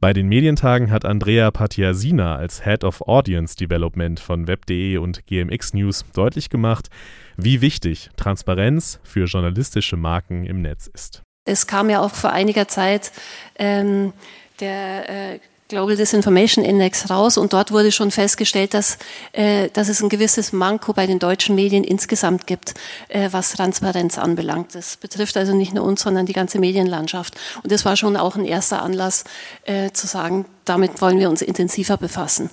Bei 0.00 0.14
den 0.14 0.28
Medientagen 0.28 0.90
hat 0.90 1.04
Andrea 1.04 1.50
Patiasina 1.50 2.36
als 2.36 2.64
Head 2.64 2.84
of 2.84 3.02
Audience 3.02 3.54
Development 3.54 4.18
von 4.18 4.48
web.de 4.48 4.96
und 4.96 5.26
GMX 5.26 5.74
News 5.74 6.06
deutlich 6.14 6.48
gemacht, 6.48 6.88
wie 7.36 7.60
wichtig 7.60 8.08
Transparenz 8.16 8.98
für 9.04 9.26
journalistische 9.26 9.98
Marken 9.98 10.46
im 10.46 10.62
Netz 10.62 10.86
ist. 10.86 11.20
Es 11.44 11.66
kam 11.66 11.90
ja 11.90 12.00
auch 12.00 12.14
vor 12.14 12.30
einiger 12.30 12.66
Zeit 12.66 13.12
ähm, 13.58 14.14
der 14.60 15.34
äh, 15.34 15.38
Global 15.68 15.96
Disinformation 15.96 16.64
Index 16.64 17.10
raus 17.10 17.36
und 17.36 17.52
dort 17.52 17.72
wurde 17.72 17.90
schon 17.90 18.12
festgestellt, 18.12 18.72
dass, 18.72 18.98
äh, 19.32 19.68
dass 19.72 19.88
es 19.88 20.00
ein 20.00 20.08
gewisses 20.08 20.52
Manko 20.52 20.92
bei 20.92 21.08
den 21.08 21.18
deutschen 21.18 21.56
Medien 21.56 21.82
insgesamt 21.82 22.46
gibt, 22.46 22.74
äh, 23.08 23.30
was 23.32 23.50
Transparenz 23.52 24.16
anbelangt. 24.16 24.76
Das 24.76 24.96
betrifft 24.96 25.36
also 25.36 25.56
nicht 25.56 25.74
nur 25.74 25.84
uns, 25.84 26.02
sondern 26.02 26.24
die 26.24 26.34
ganze 26.34 26.60
Medienlandschaft. 26.60 27.34
Und 27.64 27.72
das 27.72 27.84
war 27.84 27.96
schon 27.96 28.16
auch 28.16 28.36
ein 28.36 28.44
erster 28.44 28.80
Anlass 28.80 29.24
äh, 29.64 29.90
zu 29.90 30.06
sagen, 30.06 30.44
damit 30.64 31.00
wollen 31.00 31.18
wir 31.18 31.28
uns 31.28 31.42
intensiver 31.42 31.96
befassen. 31.96 32.48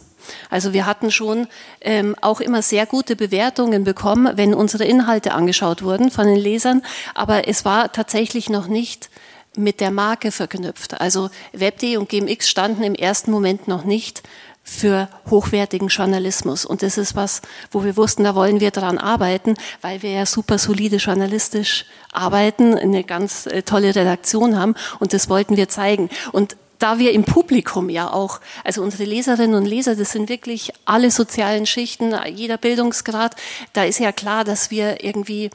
Also 0.50 0.74
wir 0.74 0.88
hatten 0.88 1.12
schon 1.12 1.48
ähm, 1.82 2.16
auch 2.22 2.40
immer 2.40 2.62
sehr 2.64 2.88
gute 2.88 3.16
Bewertungen 3.16 3.84
bekommen, 3.84 4.38
wenn 4.38 4.56
unsere 4.56 4.86
Inhalte 4.86 5.34
angeschaut 5.34 5.84
wurden 5.84 6.10
von 6.10 6.26
den 6.26 6.38
Lesern, 6.38 6.82
aber 7.14 7.48
es 7.48 7.66
war 7.66 7.92
tatsächlich 7.92 8.50
noch 8.50 8.68
nicht 8.68 9.10
mit 9.56 9.80
der 9.80 9.92
Marke 9.92 10.32
verknüpft. 10.32 11.00
Also 11.00 11.30
Web.de 11.52 11.98
und 11.98 12.10
GMX 12.10 12.50
standen 12.50 12.84
im 12.84 12.96
ersten 12.96 13.32
Moment 13.32 13.68
noch 13.68 13.84
nicht 13.84 14.24
für 14.64 15.10
hochwertigen 15.30 15.90
Journalismus. 15.90 16.66
Und 16.66 16.82
das 16.82 16.98
ist 16.98 17.16
was, 17.16 17.42
wo 17.72 17.84
wir 17.84 17.98
wussten, 17.98 18.24
da 18.24 18.34
wollen 18.34 18.62
wir 18.62 18.72
daran 18.72 18.98
arbeiten, 18.98 19.56
weil 19.82 20.02
wir 20.02 20.12
ja 20.12 20.26
super 20.26 20.58
solide 20.58 20.96
journalistisch 20.98 21.86
arbeiten, 22.12 22.74
eine 22.76 23.04
ganz 23.04 23.46
äh, 23.46 23.64
tolle 23.64 23.94
Redaktion 23.94 24.58
haben 24.58 24.76
und 25.00 25.14
das 25.14 25.30
wollten 25.30 25.58
wir 25.58 25.68
zeigen. 25.68 26.10
Und 26.32 26.56
da 26.80 26.98
wir 27.00 27.14
im 27.14 27.24
Publikum 27.24 27.90
ja 27.90 28.12
auch, 28.12 28.40
also 28.64 28.82
unsere 28.82 29.06
Leserinnen 29.06 29.56
und 29.56 29.66
Leser, 29.66 29.96
das 29.96 30.12
sind 30.12 30.28
wirklich 30.28 30.72
alle 30.86 31.12
sozialen 31.12 31.66
Schichten, 31.66 32.14
jeder 32.34 32.58
Bildungsgrad, 32.58 33.36
da 33.72 33.84
ist 33.84 34.00
ja 34.00 34.12
klar, 34.12 34.44
dass 34.44 34.70
wir 34.72 35.04
irgendwie 35.04 35.50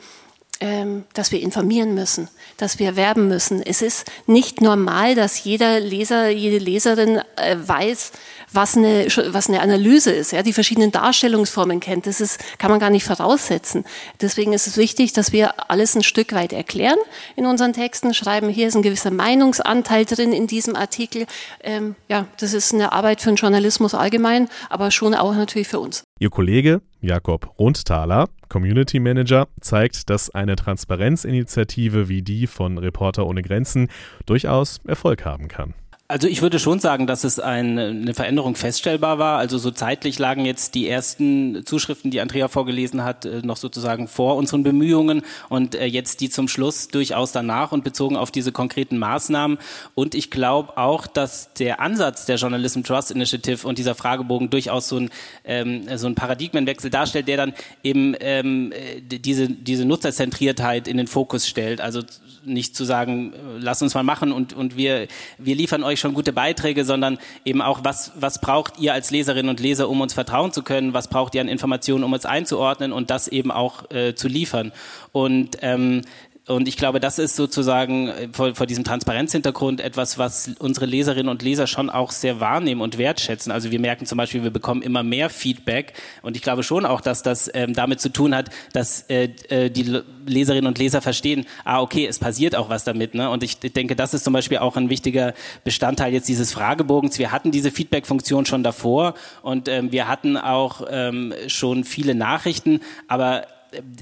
dass 1.15 1.31
wir 1.31 1.41
informieren 1.41 1.95
müssen, 1.95 2.29
dass 2.57 2.79
wir 2.81 2.97
werben 2.97 3.29
müssen. 3.29 3.63
Es 3.63 3.81
ist 3.81 4.11
nicht 4.27 4.61
normal, 4.61 5.15
dass 5.15 5.45
jeder 5.45 5.79
Leser, 5.79 6.31
jede 6.31 6.59
Leserin 6.59 7.21
äh, 7.37 7.57
weiß, 7.57 8.13
was 8.53 8.77
eine, 8.77 9.07
was 9.29 9.49
eine 9.49 9.61
Analyse 9.61 10.11
ist, 10.11 10.33
ja, 10.33 10.43
die 10.43 10.53
verschiedenen 10.53 10.91
Darstellungsformen 10.91 11.81
kennt. 11.81 12.07
Das 12.07 12.21
ist, 12.21 12.41
kann 12.59 12.71
man 12.71 12.81
gar 12.81 12.91
nicht 12.91 13.05
voraussetzen. 13.05 13.85
Deswegen 14.21 14.53
ist 14.53 14.67
es 14.67 14.77
wichtig, 14.77 15.13
dass 15.13 15.33
wir 15.33 15.71
alles 15.71 15.95
ein 15.95 16.03
Stück 16.03 16.33
weit 16.33 16.53
erklären 16.53 16.99
in 17.37 17.47
unseren 17.47 17.73
Texten, 17.73 18.15
schreiben, 18.15 18.49
hier 18.49 18.69
ist 18.69 18.75
ein 18.75 18.83
gewisser 18.83 19.11
Meinungsanteil 19.11 20.07
drin 20.07 20.33
in 20.33 20.47
diesem 20.47 20.75
Artikel. 20.75 21.27
Ähm, 21.63 21.95
ja, 22.09 22.27
das 22.41 22.53
ist 22.53 22.75
eine 22.75 22.93
Arbeit 22.93 23.21
für 23.21 23.31
den 23.31 23.37
Journalismus 23.37 23.95
allgemein, 23.95 24.49
aber 24.71 24.91
schon 24.91 25.15
auch 25.15 25.35
natürlich 25.35 25.69
für 25.69 25.81
uns. 25.81 26.05
Ihr 26.21 26.31
Kollege 26.31 26.83
Jakob 27.01 27.59
Rundthaler, 27.61 28.29
Community 28.49 28.99
Manager, 28.99 29.47
zeigt, 29.61 30.11
dass 30.11 30.31
eine 30.31 30.57
Transparenzinitiative 30.57 32.09
wie 32.09 32.23
die 32.23 32.49
von 32.49 32.77
Reporter 32.77 33.25
ohne 33.25 33.43
Grenzen 33.43 33.89
durchaus 34.27 34.81
Erfolg 34.85 35.25
haben 35.25 35.47
kann. 35.47 35.75
Also 36.11 36.27
ich 36.27 36.41
würde 36.41 36.59
schon 36.59 36.81
sagen, 36.81 37.07
dass 37.07 37.23
es 37.23 37.39
ein, 37.39 37.79
eine 37.79 38.15
Veränderung 38.15 38.55
feststellbar 38.55 39.19
war. 39.19 39.37
Also 39.37 39.59
so 39.59 39.71
zeitlich 39.71 40.19
lagen 40.19 40.47
jetzt 40.47 40.75
die 40.75 40.89
ersten 40.89 41.67
Zuschriften, 41.67 42.11
die 42.11 42.23
Andrea 42.23 42.49
vorgelesen 42.49 43.05
hat, 43.05 43.27
äh, 43.27 43.43
noch 43.45 43.59
sozusagen 43.59 44.09
vor 44.09 44.37
unseren 44.37 44.63
Bemühungen 44.63 45.21
und 45.51 45.75
äh, 45.75 45.85
jetzt 45.85 46.23
die 46.23 46.31
zum 46.31 46.49
Schluss 46.49 46.89
durchaus 46.89 47.33
danach 47.33 47.73
und 47.73 47.85
bezogen 47.85 48.17
auf 48.17 48.31
diese 48.31 48.53
konkreten 48.53 48.97
Maßnahmen. 48.97 49.59
Und 49.95 50.15
ich 50.15 50.31
glaube 50.31 50.79
auch, 50.79 51.07
dass 51.07 51.53
der 51.53 51.79
Ansatz 51.79 52.25
der 52.25 52.37
Journalism 52.37 52.85
Trust 52.85 53.11
Initiative 53.11 53.69
und 53.69 53.77
dieser 53.77 53.95
Fragebogen 53.95 54.49
durchaus 54.49 54.89
so 54.89 54.97
ein, 54.97 55.11
ähm, 55.45 55.95
so 55.95 56.07
ein 56.07 56.15
Paradigmenwechsel 56.15 56.89
darstellt, 56.89 57.29
der 57.29 57.37
dann 57.37 57.53
eben 57.83 58.15
ähm, 58.21 58.73
diese, 59.11 59.51
diese 59.51 59.85
Nutzerzentriertheit 59.85 60.89
in 60.89 60.97
den 60.97 61.07
Fokus 61.07 61.47
stellt. 61.47 61.83
Also 61.83 62.01
nicht 62.49 62.75
zu 62.75 62.85
sagen, 62.85 63.33
äh, 63.33 63.37
lass 63.59 63.83
uns 63.83 63.95
mal 63.95 64.03
machen 64.03 64.33
und, 64.33 64.53
und 64.53 64.77
wir, 64.77 65.07
wir 65.39 65.55
liefern 65.55 65.83
euch 65.83 66.01
schon 66.01 66.15
gute 66.15 66.33
Beiträge, 66.33 66.85
sondern 66.85 67.19
eben 67.45 67.63
auch, 67.63 67.81
was, 67.85 68.13
was 68.19 68.41
braucht 68.41 68.79
ihr 68.79 68.93
als 68.93 69.11
Leserinnen 69.11 69.51
und 69.51 69.61
Leser, 69.61 69.89
um 69.89 70.01
uns 70.01 70.15
vertrauen 70.15 70.53
zu 70.53 70.63
können? 70.63 70.95
Was 70.95 71.09
braucht 71.09 71.35
ihr 71.35 71.41
an 71.41 71.49
Informationen, 71.49 72.05
um 72.05 72.13
uns 72.13 72.27
einzuordnen 72.27 72.93
und 72.93 73.11
das 73.11 73.29
eben 73.29 73.51
auch 73.51 73.91
äh, 73.91 74.15
zu 74.15 74.29
liefern? 74.29 74.73
Und 75.13 75.59
ähm, 75.63 76.03
und 76.49 76.67
ich 76.67 76.77
glaube, 76.77 76.99
das 76.99 77.19
ist 77.19 77.37
sozusagen 77.37 78.09
äh, 78.09 78.29
vor, 78.33 78.55
vor 78.55 78.67
diesem 78.67 78.85
Transparenzhintergrund 78.85 79.81
etwas, 79.81 80.19
was 80.19 80.51
unsere 80.59 80.87
Leserinnen 80.87 81.29
und 81.29 81.43
Leser 81.43 81.67
schon 81.67 81.91
auch 81.91 82.11
sehr 82.11 82.41
wahrnehmen 82.41 82.81
und 82.81 82.99
wertschätzen. 82.99 83.53
Also 83.53 83.71
wir 83.71 83.81
merken 83.81 84.07
zum 84.07 84.17
Beispiel, 84.17 84.43
wir 84.43 84.51
bekommen 84.51 84.83
immer 84.83 85.03
mehr 85.03 85.31
Feedback 85.31 85.93
und 86.23 86.37
ich 86.37 86.43
glaube 86.43 86.63
schon 86.63 86.87
auch, 86.87 87.01
dass 87.01 87.23
das 87.23 87.51
ähm, 87.53 87.75
damit 87.75 88.01
zu 88.01 88.09
tun 88.11 88.35
hat, 88.35 88.51
dass 88.73 89.03
äh, 89.09 89.29
äh 89.49 89.69
die 89.71 90.01
Leserinnen 90.27 90.67
und 90.67 90.79
Leser 90.79 91.03
verstehen, 91.03 91.47
ah 91.65 91.81
okay, 91.81 92.07
es 92.07 92.19
passiert 92.19 92.57
auch 92.57 92.71
was 92.71 92.85
damit. 92.85 93.15
Ne? 93.15 93.29
Und 93.31 93.43
ich 93.43 93.59
denke, 93.59 93.95
das 93.95 94.15
ist 94.15 94.25
zum 94.25 94.33
Beispiel 94.33 94.59
auch 94.59 94.77
ein 94.77 94.91
wichtiger 94.91 95.35
Bestandteil 95.65 96.13
jetzt 96.13 96.29
dieses 96.29 96.53
Fragebogens. 96.53 97.19
Wir 97.19 97.31
hatten 97.31 97.51
diese 97.51 97.71
Feedback-Funktion 97.71 98.47
schon 98.47 98.63
davor 98.63 99.15
und 99.43 99.69
ähm, 99.69 99.93
wir 99.93 100.09
hatten 100.09 100.37
auch 100.37 100.87
ähm, 100.91 101.35
schon 101.47 101.85
viele 101.85 102.15
Nachrichten, 102.15 102.81
aber 103.07 103.47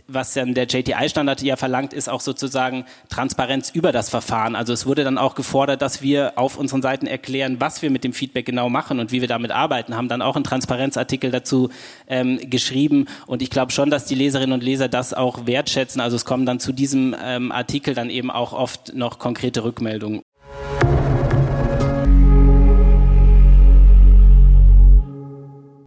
was 0.07 0.35
dann 0.35 0.55
der 0.55 0.67
JTI-Standard 0.67 1.43
ja 1.43 1.57
verlangt, 1.57 1.93
ist 1.93 2.09
auch 2.09 2.21
sozusagen 2.21 2.85
Transparenz 3.09 3.71
über 3.71 3.93
das 3.93 4.09
Verfahren. 4.09 4.55
Also 4.55 4.73
es 4.73 4.87
wurde 4.87 5.05
dann 5.05 5.19
auch 5.19 5.35
gefordert, 5.35 5.83
dass 5.83 6.03
wir 6.03 6.33
auf 6.37 6.57
unseren 6.57 6.83
Seiten 6.83 7.07
erklären, 7.07 7.57
was 7.61 7.83
wir 7.83 7.91
mit 7.91 8.05
dem 8.05 8.13
Feedback 8.13 8.47
genau 8.47 8.69
machen 8.69 9.01
und 9.01 9.13
wie 9.13 9.21
wir 9.21 9.29
damit 9.29 9.51
arbeiten. 9.51 9.97
Haben 9.97 10.09
dann 10.09 10.23
auch 10.23 10.37
einen 10.37 10.45
Transparenzartikel 10.45 11.31
dazu 11.31 11.71
ähm, 12.07 12.39
geschrieben. 12.51 13.07
Und 13.27 13.43
ich 13.43 13.51
glaube 13.51 13.73
schon, 13.73 13.91
dass 13.91 14.07
die 14.07 14.15
Leserinnen 14.15 14.53
und 14.53 14.63
Leser 14.63 14.89
das 14.89 15.15
auch 15.15 15.47
wertschätzen. 15.47 16.01
Also 16.01 16.17
es 16.17 16.25
kommen 16.25 16.47
dann 16.47 16.61
zu 16.61 16.73
diesem 16.73 17.15
ähm, 17.23 17.53
Artikel 17.53 17.95
dann 17.95 18.11
eben 18.11 18.31
auch 18.31 18.53
oft 18.53 18.95
noch 18.95 19.19
konkrete 19.19 19.65
Rückmeldungen. 19.65 20.23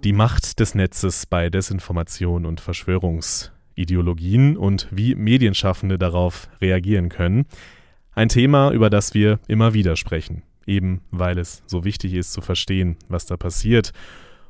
Die 0.06 0.14
Macht 0.14 0.62
des 0.62 0.76
Netzes 0.76 1.26
bei 1.26 1.50
Desinformation 1.50 2.46
und 2.46 2.62
Verschwörungsideologien 3.80 4.58
und 4.58 4.88
wie 4.92 5.16
Medienschaffende 5.16 5.98
darauf 5.98 6.50
reagieren 6.62 7.10
können. 7.10 7.46
Ein 8.14 8.30
Thema, 8.30 8.72
über 8.72 8.90
das 8.90 9.14
wir 9.14 9.40
immer 9.48 9.74
wieder 9.74 9.96
sprechen, 9.96 10.44
eben 10.66 11.02
weil 11.12 11.38
es 11.38 11.64
so 11.66 11.86
wichtig 11.86 12.14
ist 12.14 12.34
zu 12.34 12.42
verstehen, 12.42 12.98
was 13.08 13.26
da 13.26 13.38
passiert. 13.38 13.92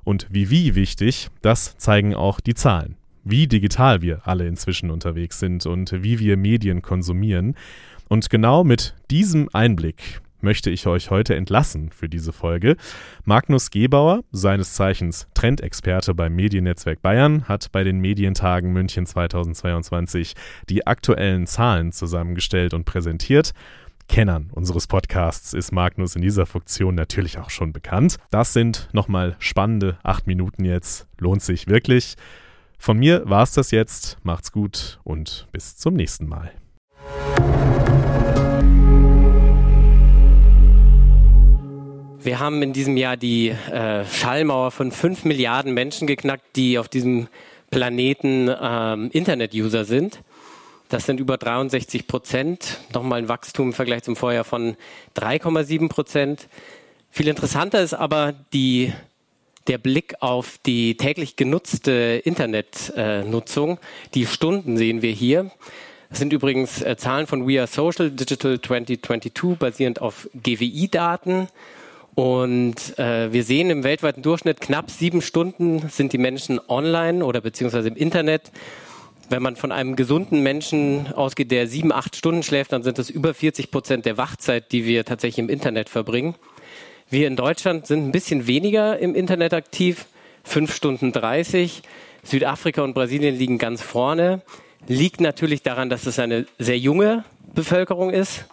Und 0.03 0.27
wie 0.31 0.49
wie 0.49 0.75
wichtig, 0.75 1.29
das 1.41 1.77
zeigen 1.77 2.15
auch 2.15 2.39
die 2.39 2.55
Zahlen. 2.55 2.95
Wie 3.23 3.47
digital 3.47 4.01
wir 4.01 4.21
alle 4.25 4.47
inzwischen 4.47 4.89
unterwegs 4.89 5.39
sind 5.39 5.65
und 5.65 5.91
wie 6.03 6.19
wir 6.19 6.37
Medien 6.37 6.81
konsumieren. 6.81 7.55
Und 8.07 8.29
genau 8.29 8.63
mit 8.63 8.95
diesem 9.11 9.49
Einblick 9.53 10.21
möchte 10.41 10.69
ich 10.69 10.87
euch 10.87 11.09
heute 11.09 11.35
entlassen 11.35 11.91
für 11.91 12.09
diese 12.09 12.33
Folge. 12.33 12.75
Magnus 13.25 13.71
Gebauer, 13.71 14.23
seines 14.31 14.73
Zeichens 14.73 15.27
Trendexperte 15.33 16.13
beim 16.13 16.35
Mediennetzwerk 16.35 17.01
Bayern, 17.01 17.47
hat 17.47 17.71
bei 17.71 17.83
den 17.83 17.99
Medientagen 17.99 18.71
München 18.71 19.05
2022 19.05 20.33
die 20.69 20.87
aktuellen 20.87 21.47
Zahlen 21.47 21.91
zusammengestellt 21.91 22.73
und 22.73 22.85
präsentiert. 22.85 23.53
Kennern 24.09 24.49
unseres 24.51 24.87
Podcasts 24.87 25.53
ist 25.53 25.71
Magnus 25.71 26.15
in 26.15 26.23
dieser 26.23 26.47
Funktion 26.47 26.95
natürlich 26.95 27.37
auch 27.37 27.51
schon 27.51 27.71
bekannt. 27.71 28.17
Das 28.31 28.53
sind 28.53 28.89
nochmal 28.91 29.35
spannende 29.39 29.99
acht 30.03 30.27
Minuten 30.27 30.65
jetzt. 30.65 31.07
Lohnt 31.19 31.43
sich 31.43 31.67
wirklich. 31.67 32.15
Von 32.79 32.97
mir 32.97 33.29
war 33.29 33.43
es 33.43 33.51
das 33.51 33.71
jetzt. 33.71 34.17
Macht's 34.23 34.51
gut 34.51 34.99
und 35.03 35.47
bis 35.51 35.77
zum 35.77 35.93
nächsten 35.93 36.27
Mal. 36.27 36.51
Wir 42.21 42.39
haben 42.39 42.61
in 42.61 42.73
diesem 42.73 42.97
Jahr 42.97 43.15
die 43.15 43.47
äh, 43.47 44.03
Schallmauer 44.03 44.71
von 44.71 44.91
fünf 44.91 45.23
Milliarden 45.23 45.73
Menschen 45.73 46.05
geknackt, 46.05 46.57
die 46.57 46.77
auf 46.77 46.89
diesem 46.89 47.29
Planeten 47.71 48.53
ähm, 48.61 49.09
Internet-User 49.13 49.85
sind. 49.85 50.19
Das 50.89 51.05
sind 51.05 51.21
über 51.21 51.37
63 51.37 52.07
Prozent, 52.07 52.79
nochmal 52.93 53.19
ein 53.19 53.29
Wachstum 53.29 53.67
im 53.67 53.73
Vergleich 53.73 54.03
zum 54.03 54.17
Vorjahr 54.17 54.43
von 54.43 54.75
3,7 55.15 55.87
Prozent. 55.87 56.49
Viel 57.09 57.29
interessanter 57.29 57.81
ist 57.81 57.93
aber 57.93 58.33
die, 58.51 58.91
der 59.67 59.77
Blick 59.77 60.15
auf 60.19 60.59
die 60.65 60.97
täglich 60.97 61.37
genutzte 61.37 62.21
Internetnutzung. 62.25 63.77
Äh, 63.77 64.09
die 64.13 64.25
Stunden 64.25 64.75
sehen 64.75 65.01
wir 65.01 65.11
hier. 65.11 65.51
Das 66.09 66.19
sind 66.19 66.33
übrigens 66.33 66.81
äh, 66.81 66.97
Zahlen 66.97 67.27
von 67.27 67.47
We 67.47 67.59
Are 67.59 67.67
Social 67.67 68.11
Digital 68.11 68.59
2022 68.59 69.57
basierend 69.57 70.01
auf 70.01 70.27
GWI-Daten. 70.33 71.47
Und 72.19 72.99
äh, 72.99 73.31
wir 73.31 73.45
sehen 73.45 73.69
im 73.69 73.85
weltweiten 73.85 74.21
Durchschnitt 74.21 74.59
knapp 74.59 74.91
sieben 74.91 75.21
Stunden 75.21 75.87
sind 75.87 76.11
die 76.11 76.17
Menschen 76.17 76.59
online 76.67 77.23
oder 77.23 77.39
beziehungsweise 77.39 77.87
im 77.87 77.95
Internet. 77.95 78.51
Wenn 79.29 79.41
man 79.41 79.55
von 79.55 79.71
einem 79.71 79.95
gesunden 79.95 80.43
Menschen 80.43 81.13
ausgeht, 81.13 81.49
der 81.49 81.65
sieben, 81.67 81.93
acht 81.93 82.17
Stunden 82.17 82.43
schläft, 82.43 82.73
dann 82.73 82.83
sind 82.83 82.97
das 82.97 83.09
über 83.09 83.33
40 83.33 83.71
Prozent 83.71 84.05
der 84.05 84.17
Wachzeit, 84.17 84.73
die 84.73 84.83
wir 84.83 85.05
tatsächlich 85.05 85.39
im 85.39 85.47
Internet 85.47 85.87
verbringen. 85.87 86.35
Wir 87.09 87.25
in 87.25 87.37
Deutschland 87.37 87.87
sind 87.87 88.09
ein 88.09 88.11
bisschen 88.11 88.47
weniger 88.47 88.99
im 88.99 89.15
Internet 89.15 89.53
aktiv, 89.53 90.05
fünf 90.43 90.75
Stunden 90.75 91.13
30. 91.13 91.83
Südafrika 92.23 92.81
und 92.81 92.95
Brasilien 92.95 93.37
liegen 93.37 93.59
ganz 93.59 93.81
vorne. 93.81 94.41
Liegt 94.89 95.21
natürlich 95.21 95.63
daran, 95.63 95.89
dass 95.89 96.05
es 96.05 96.19
eine 96.19 96.47
sehr 96.57 96.79
junge 96.79 97.23
Bevölkerung 97.55 98.09
ist 98.09 98.43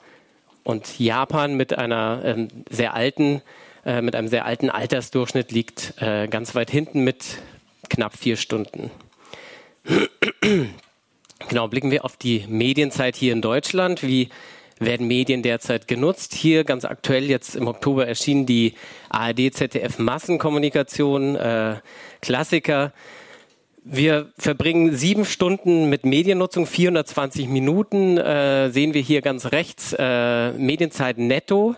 und 0.67 0.99
Japan 0.99 1.55
mit 1.55 1.79
einer 1.79 2.23
ähm, 2.25 2.49
sehr 2.69 2.95
alten, 2.95 3.41
äh, 3.85 4.03
mit 4.03 4.17
einem 4.17 4.27
sehr 4.27 4.45
alten 4.45 4.69
Altersdurchschnitt 4.69 5.53
liegt 5.53 5.95
äh, 6.01 6.27
ganz 6.27 6.57
weit 6.57 6.71
hinten 6.71 7.05
mit 7.05 7.39
knapp 7.89 8.17
vier 8.17 8.37
Stunden. 8.37 8.91
genau, 11.49 11.69
blicken 11.69 11.93
wir 11.93 12.05
auf 12.05 12.17
die 12.17 12.45
Medienzeit 12.49 13.15
hier 13.15 13.33
in 13.33 13.43
Deutschland. 13.43 14.03
Wie 14.03 14.29
werden 14.81 15.07
Medien 15.07 15.45
derzeit 15.45 15.87
genutzt? 15.87 16.35
Hier 16.35 16.65
ganz 16.65 16.85
aktuell 16.85 17.31
jetzt 17.31 17.55
im 17.55 17.69
Oktober 17.69 18.09
erschien 18.09 18.45
die 18.45 18.75
ARD 19.09 19.55
ZDF 19.55 20.01
Massenkommunikation, 20.01 21.37
äh, 21.37 21.77
Klassiker. 22.23 22.93
Wir 23.89 24.33
verbringen 24.37 24.97
sieben 24.97 25.25
Stunden 25.25 25.89
mit 25.89 26.05
Mediennutzung, 26.05 26.67
420 26.67 27.47
Minuten 27.47 28.19
äh, 28.19 28.69
sehen 28.71 28.95
wir 28.95 29.01
hier 29.01 29.23
ganz 29.23 29.53
rechts, 29.53 29.95
äh, 29.97 30.51
Medienzeit 30.55 31.19
netto. 31.19 31.77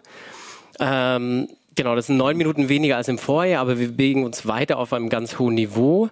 Ähm, 0.81 1.49
genau, 1.75 1.95
das 1.95 2.07
sind 2.07 2.17
neun 2.17 2.39
Minuten 2.39 2.71
weniger 2.71 2.97
als 2.97 3.09
im 3.09 3.19
Vorjahr, 3.19 3.61
aber 3.61 3.79
wir 3.79 3.89
bewegen 3.89 4.25
uns 4.25 4.47
weiter 4.47 4.79
auf 4.79 4.95
einem 4.95 5.11
ganz 5.11 5.39
hohen 5.39 5.55
Niveau. 5.55 6.09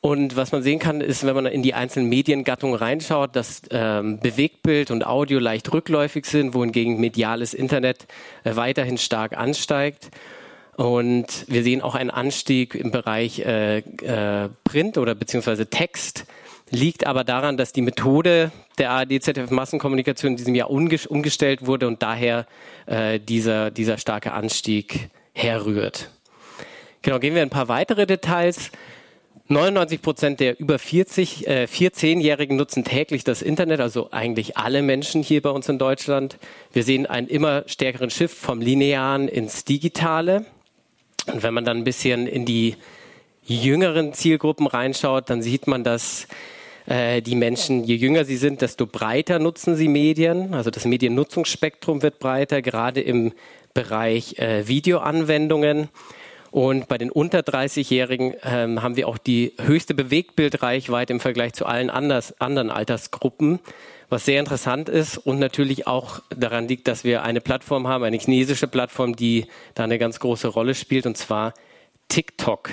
Und 0.00 0.36
was 0.36 0.52
man 0.52 0.62
sehen 0.62 0.78
kann, 0.78 1.00
ist, 1.00 1.26
wenn 1.26 1.34
man 1.34 1.46
in 1.46 1.64
die 1.64 1.74
einzelnen 1.74 2.08
Mediengattungen 2.08 2.76
reinschaut, 2.76 3.34
dass 3.34 3.62
ähm, 3.72 4.20
Bewegtbild 4.20 4.92
und 4.92 5.04
Audio 5.04 5.40
leicht 5.40 5.72
rückläufig 5.72 6.26
sind, 6.26 6.54
wohingegen 6.54 7.00
mediales 7.00 7.54
Internet 7.54 8.06
äh, 8.44 8.54
weiterhin 8.54 8.98
stark 8.98 9.36
ansteigt. 9.36 10.10
Und 10.78 11.44
wir 11.48 11.64
sehen 11.64 11.82
auch 11.82 11.96
einen 11.96 12.10
Anstieg 12.10 12.76
im 12.76 12.92
Bereich 12.92 13.40
äh, 13.40 13.78
äh, 13.78 14.48
Print 14.62 14.96
oder 14.96 15.16
beziehungsweise 15.16 15.66
Text, 15.66 16.24
liegt 16.70 17.04
aber 17.04 17.24
daran, 17.24 17.56
dass 17.56 17.72
die 17.72 17.82
Methode 17.82 18.52
der 18.78 18.92
ARD-ZDF-Massenkommunikation 18.92 20.30
in 20.30 20.36
diesem 20.36 20.54
Jahr 20.54 20.70
umgestellt 20.70 21.66
wurde 21.66 21.88
und 21.88 22.04
daher 22.04 22.46
äh, 22.86 23.18
dieser, 23.18 23.72
dieser 23.72 23.98
starke 23.98 24.30
Anstieg 24.30 25.10
herrührt. 25.32 26.10
Genau, 27.02 27.18
gehen 27.18 27.34
wir 27.34 27.42
ein 27.42 27.50
paar 27.50 27.66
weitere 27.66 28.06
Details. 28.06 28.70
99 29.48 30.00
Prozent 30.00 30.38
der 30.38 30.60
über 30.60 30.78
40, 30.78 31.48
äh, 31.48 31.66
14-Jährigen 31.68 32.56
nutzen 32.56 32.84
täglich 32.84 33.24
das 33.24 33.42
Internet, 33.42 33.80
also 33.80 34.12
eigentlich 34.12 34.56
alle 34.56 34.82
Menschen 34.82 35.24
hier 35.24 35.42
bei 35.42 35.50
uns 35.50 35.68
in 35.68 35.78
Deutschland. 35.78 36.38
Wir 36.72 36.84
sehen 36.84 37.04
einen 37.04 37.26
immer 37.26 37.64
stärkeren 37.66 38.10
Shift 38.10 38.38
vom 38.38 38.60
Linearen 38.60 39.26
ins 39.26 39.64
Digitale. 39.64 40.46
Und 41.32 41.42
wenn 41.42 41.54
man 41.54 41.64
dann 41.64 41.78
ein 41.78 41.84
bisschen 41.84 42.26
in 42.26 42.44
die 42.44 42.76
jüngeren 43.44 44.12
Zielgruppen 44.12 44.66
reinschaut, 44.66 45.30
dann 45.30 45.42
sieht 45.42 45.66
man, 45.66 45.84
dass 45.84 46.26
äh, 46.86 47.22
die 47.22 47.34
Menschen, 47.34 47.84
je 47.84 47.96
jünger 47.96 48.24
sie 48.24 48.36
sind, 48.36 48.62
desto 48.62 48.86
breiter 48.86 49.38
nutzen 49.38 49.76
sie 49.76 49.88
Medien. 49.88 50.54
Also 50.54 50.70
das 50.70 50.84
Mediennutzungsspektrum 50.84 52.02
wird 52.02 52.18
breiter, 52.18 52.62
gerade 52.62 53.00
im 53.00 53.32
Bereich 53.74 54.38
äh, 54.38 54.66
Videoanwendungen. 54.66 55.88
Und 56.50 56.88
bei 56.88 56.98
den 56.98 57.10
unter 57.10 57.40
30-Jährigen 57.40 58.34
ähm, 58.42 58.82
haben 58.82 58.96
wir 58.96 59.08
auch 59.08 59.18
die 59.18 59.52
höchste 59.60 59.94
Bewegtbildreichweite 59.94 61.12
im 61.12 61.20
Vergleich 61.20 61.52
zu 61.52 61.66
allen 61.66 61.90
anders, 61.90 62.40
anderen 62.40 62.70
Altersgruppen 62.70 63.60
was 64.08 64.24
sehr 64.24 64.40
interessant 64.40 64.88
ist 64.88 65.18
und 65.18 65.38
natürlich 65.38 65.86
auch 65.86 66.22
daran 66.30 66.66
liegt, 66.66 66.88
dass 66.88 67.04
wir 67.04 67.22
eine 67.22 67.40
Plattform 67.40 67.86
haben, 67.86 68.04
eine 68.04 68.18
chinesische 68.18 68.66
Plattform, 68.66 69.14
die 69.14 69.46
da 69.74 69.84
eine 69.84 69.98
ganz 69.98 70.18
große 70.18 70.48
Rolle 70.48 70.74
spielt, 70.74 71.06
und 71.06 71.16
zwar 71.16 71.52
TikTok. 72.08 72.70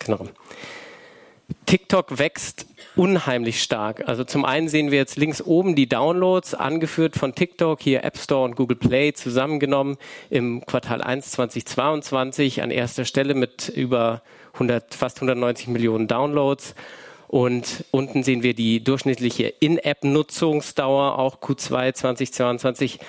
Genau. 0.00 0.26
TikTok 1.66 2.18
wächst 2.18 2.66
unheimlich 2.96 3.62
stark. 3.62 4.08
Also 4.08 4.24
zum 4.24 4.44
einen 4.44 4.68
sehen 4.68 4.90
wir 4.90 4.98
jetzt 4.98 5.16
links 5.16 5.42
oben 5.42 5.74
die 5.74 5.88
Downloads, 5.88 6.54
angeführt 6.54 7.16
von 7.16 7.34
TikTok, 7.34 7.80
hier 7.80 8.04
App 8.04 8.16
Store 8.16 8.44
und 8.44 8.56
Google 8.56 8.76
Play 8.76 9.12
zusammengenommen 9.12 9.96
im 10.30 10.64
Quartal 10.64 11.02
1 11.02 11.32
2022 11.32 12.62
an 12.62 12.70
erster 12.70 13.04
Stelle 13.04 13.34
mit 13.34 13.68
über 13.68 14.22
100, 14.54 14.94
fast 14.94 15.18
190 15.18 15.68
Millionen 15.68 16.06
Downloads. 16.06 16.74
Und 17.26 17.84
unten 17.90 18.22
sehen 18.22 18.44
wir 18.44 18.54
die 18.54 18.84
durchschnittliche 18.84 19.48
In-App-Nutzungsdauer, 19.48 21.18
auch 21.18 21.40
Q2 21.40 21.94
2022. 21.94 23.00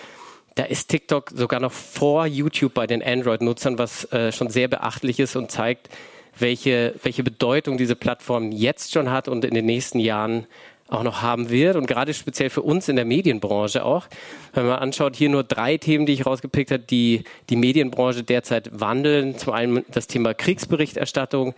Da 0.56 0.64
ist 0.64 0.88
TikTok 0.88 1.32
sogar 1.36 1.60
noch 1.60 1.74
vor 1.74 2.26
YouTube 2.26 2.74
bei 2.74 2.88
den 2.88 3.04
Android-Nutzern, 3.04 3.78
was 3.78 4.12
äh, 4.14 4.32
schon 4.32 4.50
sehr 4.50 4.68
beachtlich 4.68 5.20
ist 5.20 5.36
und 5.36 5.52
zeigt, 5.52 5.90
welche, 6.38 6.96
welche 7.04 7.24
Bedeutung 7.24 7.78
diese 7.78 7.96
Plattform 7.96 8.52
jetzt 8.52 8.94
schon 8.94 9.10
hat 9.12 9.28
und 9.28 9.46
in 9.46 9.54
den 9.54 9.66
nächsten 9.66 10.00
Jahren 10.00 10.48
auch 10.88 11.04
noch 11.04 11.22
haben 11.22 11.50
wird 11.50 11.76
und 11.76 11.88
gerade 11.88 12.14
speziell 12.14 12.50
für 12.50 12.62
uns 12.62 12.88
in 12.90 12.96
der 12.96 13.06
Medienbranche 13.06 13.84
auch. 13.84 14.08
Wenn 14.54 14.68
man 14.68 14.78
anschaut, 14.78 15.16
hier 15.16 15.30
nur 15.30 15.44
drei 15.44 15.78
Themen, 15.78 16.06
die 16.06 16.14
ich 16.14 16.26
rausgepickt 16.26 16.72
habe, 16.72 16.84
die 16.84 17.24
die 17.50 17.56
Medienbranche 17.56 18.24
derzeit 18.24 18.70
wandeln. 18.72 19.38
Zum 19.38 19.54
einen 19.54 19.84
das 19.90 20.08
Thema 20.08 20.34
Kriegsberichterstattung, 20.34 21.56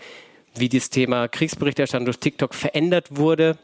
wie 0.55 0.69
das 0.69 0.89
Thema 0.89 1.27
Kriegsberichterstattung 1.27 2.05
durch 2.05 2.19
TikTok 2.19 2.53
verändert 2.53 3.17
wurde. 3.17 3.57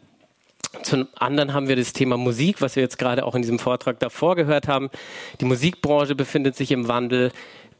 Zum 0.82 1.08
anderen 1.16 1.54
haben 1.54 1.68
wir 1.68 1.76
das 1.76 1.94
Thema 1.94 2.18
Musik, 2.18 2.60
was 2.60 2.76
wir 2.76 2.84
jetzt 2.84 2.98
gerade 2.98 3.26
auch 3.26 3.36
in 3.36 3.44
diesem 3.44 3.60
Vortrag 3.60 4.00
davor 4.00 4.36
gehört 4.36 4.68
haben. 4.68 4.90
Die 5.40 5.46
Musikbranche 5.46 6.16
befindet 6.16 6.56
sich 6.56 6.72
im 6.72 6.88
Wandel. 6.88 7.32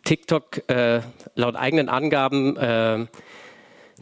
TikTok, 0.04 0.70
äh, 0.70 1.02
laut 1.36 1.56
eigenen 1.56 1.90
Angaben, 1.90 2.58
äh, 2.58 3.06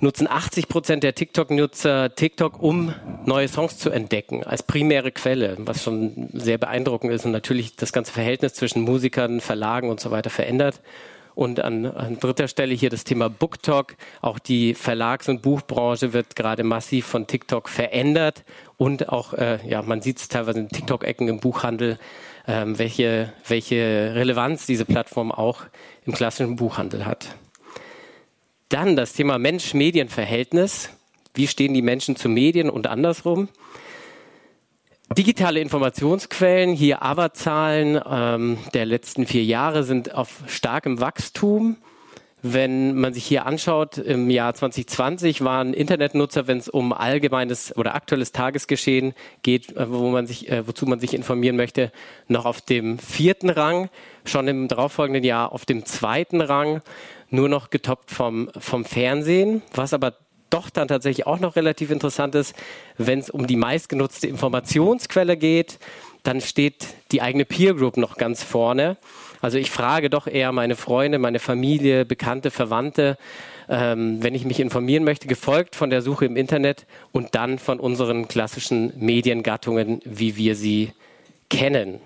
nutzen 0.01 0.27
80 0.27 0.67
Prozent 0.67 1.03
der 1.03 1.13
TikTok-Nutzer 1.15 2.15
TikTok, 2.15 2.61
um 2.61 2.93
neue 3.25 3.47
Songs 3.47 3.77
zu 3.77 3.91
entdecken, 3.91 4.43
als 4.43 4.63
primäre 4.63 5.11
Quelle, 5.11 5.57
was 5.59 5.83
schon 5.83 6.29
sehr 6.33 6.57
beeindruckend 6.57 7.13
ist 7.13 7.25
und 7.25 7.31
natürlich 7.31 7.75
das 7.75 7.93
ganze 7.93 8.11
Verhältnis 8.11 8.55
zwischen 8.55 8.81
Musikern, 8.81 9.41
Verlagen 9.41 9.89
und 9.89 9.99
so 9.99 10.11
weiter 10.11 10.29
verändert. 10.29 10.81
Und 11.33 11.61
an, 11.61 11.85
an 11.85 12.19
dritter 12.19 12.49
Stelle 12.49 12.73
hier 12.73 12.89
das 12.89 13.05
Thema 13.05 13.29
BookTok. 13.29 13.95
Auch 14.21 14.37
die 14.37 14.73
Verlags- 14.73 15.29
und 15.29 15.41
Buchbranche 15.41 16.11
wird 16.11 16.35
gerade 16.35 16.63
massiv 16.63 17.05
von 17.05 17.25
TikTok 17.25 17.69
verändert. 17.69 18.43
Und 18.77 19.07
auch, 19.09 19.33
äh, 19.33 19.59
ja, 19.65 19.81
man 19.81 20.01
sieht 20.01 20.17
es 20.17 20.27
teilweise 20.27 20.59
in 20.59 20.67
TikTok-Ecken 20.67 21.29
im 21.29 21.39
Buchhandel, 21.39 21.97
ähm, 22.47 22.77
welche, 22.77 23.33
welche 23.47 24.13
Relevanz 24.15 24.65
diese 24.65 24.85
Plattform 24.85 25.31
auch 25.31 25.63
im 26.05 26.13
klassischen 26.13 26.55
Buchhandel 26.55 27.05
hat. 27.05 27.35
Dann 28.69 28.95
das 28.95 29.13
Thema 29.13 29.37
Mensch-Medien-Verhältnis. 29.37 30.89
Wie 31.33 31.47
stehen 31.47 31.73
die 31.73 31.81
Menschen 31.81 32.15
zu 32.15 32.29
Medien 32.29 32.69
und 32.69 32.87
andersrum? 32.87 33.49
Digitale 35.17 35.59
Informationsquellen, 35.59 36.73
hier 36.73 37.03
AVA-Zahlen 37.03 37.99
ähm, 38.09 38.57
der 38.73 38.85
letzten 38.85 39.25
vier 39.25 39.43
Jahre 39.43 39.83
sind 39.83 40.13
auf 40.13 40.43
starkem 40.47 41.01
Wachstum. 41.01 41.75
Wenn 42.43 42.95
man 42.95 43.13
sich 43.13 43.23
hier 43.23 43.45
anschaut, 43.45 43.99
im 43.99 44.29
Jahr 44.31 44.53
2020 44.55 45.43
waren 45.43 45.75
Internetnutzer, 45.75 46.47
wenn 46.47 46.57
es 46.57 46.69
um 46.69 46.91
allgemeines 46.91 47.75
oder 47.77 47.93
aktuelles 47.93 48.31
Tagesgeschehen 48.31 49.13
geht, 49.43 49.75
äh, 49.77 49.91
wo 49.91 50.09
man 50.09 50.25
sich, 50.25 50.49
äh, 50.49 50.67
wozu 50.67 50.87
man 50.87 50.99
sich 50.99 51.13
informieren 51.13 51.55
möchte, 51.55 51.91
noch 52.27 52.45
auf 52.45 52.61
dem 52.61 52.97
vierten 52.97 53.49
Rang, 53.49 53.89
schon 54.25 54.47
im 54.47 54.67
darauffolgenden 54.67 55.23
Jahr 55.23 55.51
auf 55.51 55.65
dem 55.65 55.85
zweiten 55.85 56.41
Rang, 56.41 56.81
nur 57.29 57.47
noch 57.47 57.69
getoppt 57.69 58.09
vom, 58.09 58.49
vom 58.57 58.85
Fernsehen, 58.85 59.61
was 59.73 59.93
aber 59.93 60.15
doch 60.49 60.69
dann 60.69 60.87
tatsächlich 60.87 61.27
auch 61.27 61.39
noch 61.39 61.55
relativ 61.55 61.91
interessant 61.91 62.35
ist, 62.35 62.55
wenn 62.97 63.19
es 63.19 63.29
um 63.29 63.47
die 63.47 63.55
meistgenutzte 63.55 64.27
Informationsquelle 64.27 65.37
geht, 65.37 65.79
dann 66.23 66.41
steht 66.41 66.87
die 67.11 67.21
eigene 67.21 67.45
Peer 67.45 67.73
Group 67.73 67.97
noch 67.97 68.17
ganz 68.17 68.43
vorne. 68.43 68.97
Also 69.41 69.57
ich 69.57 69.71
frage 69.71 70.09
doch 70.09 70.27
eher 70.27 70.51
meine 70.51 70.75
Freunde, 70.75 71.17
meine 71.17 71.39
Familie, 71.39 72.05
Bekannte, 72.05 72.51
Verwandte, 72.51 73.17
ähm, 73.67 74.21
wenn 74.21 74.35
ich 74.35 74.45
mich 74.45 74.59
informieren 74.59 75.03
möchte, 75.03 75.27
gefolgt 75.27 75.75
von 75.75 75.89
der 75.89 76.01
Suche 76.01 76.25
im 76.25 76.37
Internet 76.37 76.85
und 77.11 77.35
dann 77.35 77.57
von 77.57 77.79
unseren 77.79 78.27
klassischen 78.27 78.93
Mediengattungen, 78.97 80.01
wie 80.05 80.35
wir 80.37 80.55
sie 80.55 80.93
kennen. 81.49 81.99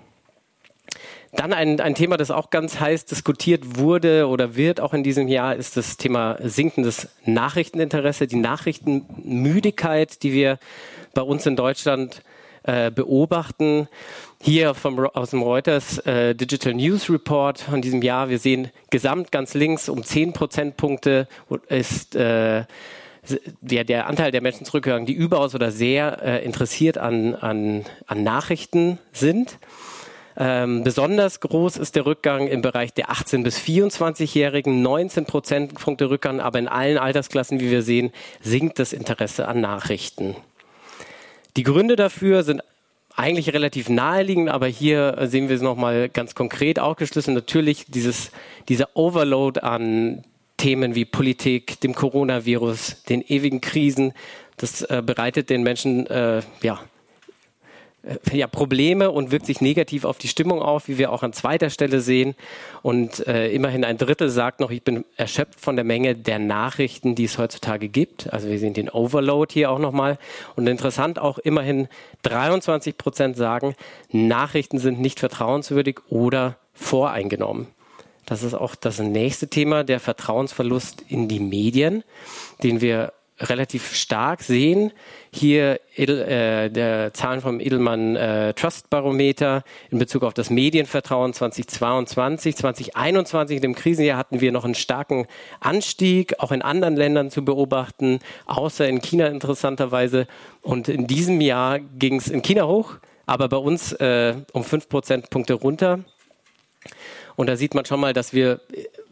Dann 1.32 1.52
ein, 1.52 1.80
ein 1.80 1.94
Thema, 1.94 2.16
das 2.16 2.30
auch 2.30 2.48
ganz 2.48 2.80
heiß 2.80 3.04
diskutiert 3.04 3.78
wurde 3.78 4.26
oder 4.28 4.56
wird 4.56 4.80
auch 4.80 4.94
in 4.94 5.02
diesem 5.02 5.28
Jahr, 5.28 5.54
ist 5.54 5.76
das 5.76 5.98
Thema 5.98 6.38
sinkendes 6.40 7.08
Nachrichteninteresse, 7.26 8.26
die 8.26 8.36
Nachrichtenmüdigkeit, 8.36 10.22
die 10.22 10.32
wir 10.32 10.58
bei 11.12 11.20
uns 11.22 11.44
in 11.44 11.56
Deutschland 11.56 12.22
äh, 12.62 12.90
beobachten. 12.90 13.88
Hier 14.40 14.74
vom, 14.74 14.98
aus 14.98 15.30
dem 15.30 15.42
Reuters 15.42 15.98
äh, 15.98 16.34
Digital 16.34 16.74
News 16.74 17.10
Report 17.10 17.58
von 17.58 17.80
diesem 17.80 18.02
Jahr. 18.02 18.28
Wir 18.28 18.38
sehen 18.38 18.70
gesamt 18.90 19.32
ganz 19.32 19.54
links 19.54 19.88
um 19.88 20.04
10 20.04 20.34
Prozentpunkte 20.34 21.26
ist 21.68 22.14
äh, 22.14 22.64
der, 23.60 23.84
der 23.84 24.06
Anteil 24.06 24.30
der 24.30 24.40
Menschen 24.40 24.64
zurückgegangen, 24.64 25.06
die 25.06 25.14
überaus 25.14 25.54
oder 25.54 25.70
sehr 25.72 26.22
äh, 26.22 26.44
interessiert 26.44 26.98
an, 26.98 27.34
an, 27.34 27.84
an 28.06 28.22
Nachrichten 28.22 28.98
sind. 29.12 29.58
Ähm, 30.38 30.84
besonders 30.84 31.40
groß 31.40 31.78
ist 31.78 31.96
der 31.96 32.04
Rückgang 32.04 32.46
im 32.46 32.60
Bereich 32.60 32.92
der 32.92 33.08
18- 33.08 33.42
bis 33.42 33.58
24-Jährigen, 33.58 34.82
19 34.82 35.24
Prozentpunkte 35.24 36.10
Rückgang, 36.10 36.40
aber 36.40 36.58
in 36.58 36.68
allen 36.68 36.98
Altersklassen, 36.98 37.58
wie 37.58 37.70
wir 37.70 37.82
sehen, 37.82 38.12
sinkt 38.42 38.78
das 38.78 38.92
Interesse 38.92 39.48
an 39.48 39.62
Nachrichten. 39.62 40.36
Die 41.56 41.62
Gründe 41.62 41.96
dafür 41.96 42.42
sind 42.42 42.62
eigentlich 43.16 43.52
relativ 43.52 43.88
naheliegend, 43.88 44.50
aber 44.50 44.66
hier 44.66 45.16
sehen 45.22 45.48
wir 45.48 45.56
es 45.56 45.62
nochmal 45.62 46.08
ganz 46.08 46.34
konkret 46.34 46.78
aufgeschlüsselt. 46.78 47.34
Natürlich 47.34 47.86
dieses, 47.88 48.30
dieser 48.68 48.90
Overload 48.94 49.60
an 49.60 50.22
Themen 50.58 50.94
wie 50.94 51.04
Politik, 51.04 51.80
dem 51.80 51.94
Coronavirus, 51.94 53.04
den 53.04 53.22
ewigen 53.22 53.60
Krisen, 53.60 54.12
das 54.56 54.82
äh, 54.82 55.02
bereitet 55.04 55.50
den 55.50 55.62
Menschen 55.62 56.06
äh, 56.06 56.42
ja, 56.62 56.74
äh, 56.74 56.95
ja, 58.32 58.46
Probleme 58.46 59.10
und 59.10 59.30
wirkt 59.30 59.46
sich 59.46 59.60
negativ 59.60 60.04
auf 60.04 60.18
die 60.18 60.28
Stimmung 60.28 60.62
auf, 60.62 60.88
wie 60.88 60.98
wir 60.98 61.12
auch 61.12 61.22
an 61.22 61.32
zweiter 61.32 61.70
Stelle 61.70 62.00
sehen. 62.00 62.34
Und 62.82 63.26
äh, 63.26 63.48
immerhin 63.48 63.84
ein 63.84 63.98
Drittel 63.98 64.30
sagt 64.30 64.60
noch, 64.60 64.70
ich 64.70 64.82
bin 64.82 65.04
erschöpft 65.16 65.60
von 65.60 65.76
der 65.76 65.84
Menge 65.84 66.14
der 66.14 66.38
Nachrichten, 66.38 67.14
die 67.14 67.24
es 67.24 67.38
heutzutage 67.38 67.88
gibt. 67.88 68.32
Also 68.32 68.48
wir 68.48 68.58
sehen 68.58 68.74
den 68.74 68.88
Overload 68.88 69.52
hier 69.52 69.70
auch 69.70 69.78
nochmal. 69.78 70.18
Und 70.54 70.66
interessant 70.66 71.18
auch 71.18 71.38
immerhin 71.38 71.88
23 72.22 72.96
Prozent 72.96 73.36
sagen, 73.36 73.74
Nachrichten 74.10 74.78
sind 74.78 75.00
nicht 75.00 75.18
vertrauenswürdig 75.18 75.98
oder 76.08 76.56
voreingenommen. 76.74 77.68
Das 78.26 78.42
ist 78.42 78.54
auch 78.54 78.74
das 78.74 78.98
nächste 78.98 79.48
Thema, 79.48 79.84
der 79.84 80.00
Vertrauensverlust 80.00 81.02
in 81.08 81.28
die 81.28 81.38
Medien, 81.38 82.02
den 82.62 82.80
wir 82.80 83.12
relativ 83.38 83.94
stark 83.94 84.42
sehen. 84.42 84.92
Hier 85.30 85.80
äh, 85.96 86.70
der 86.70 87.12
Zahlen 87.12 87.40
vom 87.40 87.60
Edelmann 87.60 88.16
äh, 88.16 88.54
Trust 88.54 88.88
Barometer 88.88 89.62
in 89.90 89.98
Bezug 89.98 90.22
auf 90.22 90.32
das 90.32 90.48
Medienvertrauen 90.50 91.32
2022. 91.32 92.56
2021, 92.56 93.56
in 93.56 93.62
dem 93.62 93.74
Krisenjahr, 93.74 94.18
hatten 94.18 94.40
wir 94.40 94.52
noch 94.52 94.64
einen 94.64 94.74
starken 94.74 95.26
Anstieg, 95.60 96.34
auch 96.38 96.52
in 96.52 96.62
anderen 96.62 96.96
Ländern 96.96 97.30
zu 97.30 97.44
beobachten, 97.44 98.20
außer 98.46 98.88
in 98.88 99.02
China 99.02 99.26
interessanterweise. 99.26 100.26
Und 100.62 100.88
in 100.88 101.06
diesem 101.06 101.40
Jahr 101.40 101.78
ging 101.78 102.16
es 102.16 102.28
in 102.28 102.42
China 102.42 102.66
hoch, 102.66 102.94
aber 103.26 103.48
bei 103.48 103.58
uns 103.58 103.92
äh, 103.92 104.34
um 104.52 104.64
fünf 104.64 104.88
Prozentpunkte 104.88 105.54
runter. 105.54 106.00
Und 107.36 107.48
da 107.48 107.56
sieht 107.56 107.74
man 107.74 107.84
schon 107.84 108.00
mal, 108.00 108.14
dass 108.14 108.32
wir 108.32 108.60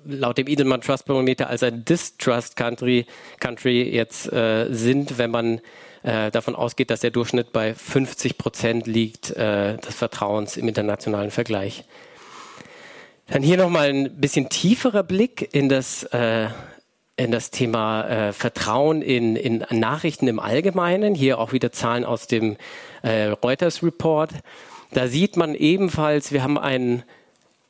laut 0.06 0.38
dem 0.38 0.48
Edelman 0.48 0.80
Trust 0.80 1.06
Barometer 1.06 1.48
als 1.48 1.62
ein 1.62 1.84
Distrust 1.84 2.56
Country, 2.56 3.06
Country 3.40 3.82
jetzt 3.82 4.32
äh, 4.32 4.66
sind, 4.70 5.18
wenn 5.18 5.30
man 5.30 5.60
äh, 6.02 6.30
davon 6.30 6.54
ausgeht, 6.54 6.90
dass 6.90 7.00
der 7.00 7.10
Durchschnitt 7.10 7.52
bei 7.52 7.74
50 7.74 8.38
Prozent 8.38 8.86
liegt 8.86 9.30
äh, 9.30 9.76
des 9.78 9.94
Vertrauens 9.94 10.56
im 10.56 10.68
internationalen 10.68 11.30
Vergleich. 11.30 11.84
Dann 13.26 13.42
hier 13.42 13.56
nochmal 13.56 13.88
ein 13.88 14.20
bisschen 14.20 14.50
tieferer 14.50 15.02
Blick 15.02 15.54
in 15.54 15.70
das, 15.70 16.02
äh, 16.04 16.48
in 17.16 17.30
das 17.30 17.50
Thema 17.50 18.06
äh, 18.06 18.32
Vertrauen 18.32 19.00
in, 19.00 19.34
in 19.36 19.64
Nachrichten 19.70 20.28
im 20.28 20.38
Allgemeinen. 20.38 21.14
Hier 21.14 21.38
auch 21.38 21.52
wieder 21.52 21.72
Zahlen 21.72 22.04
aus 22.04 22.26
dem 22.26 22.58
äh, 23.02 23.28
Reuters 23.28 23.82
Report. 23.82 24.30
Da 24.92 25.08
sieht 25.08 25.36
man 25.36 25.54
ebenfalls, 25.54 26.32
wir 26.32 26.42
haben 26.42 26.58
ein 26.58 27.02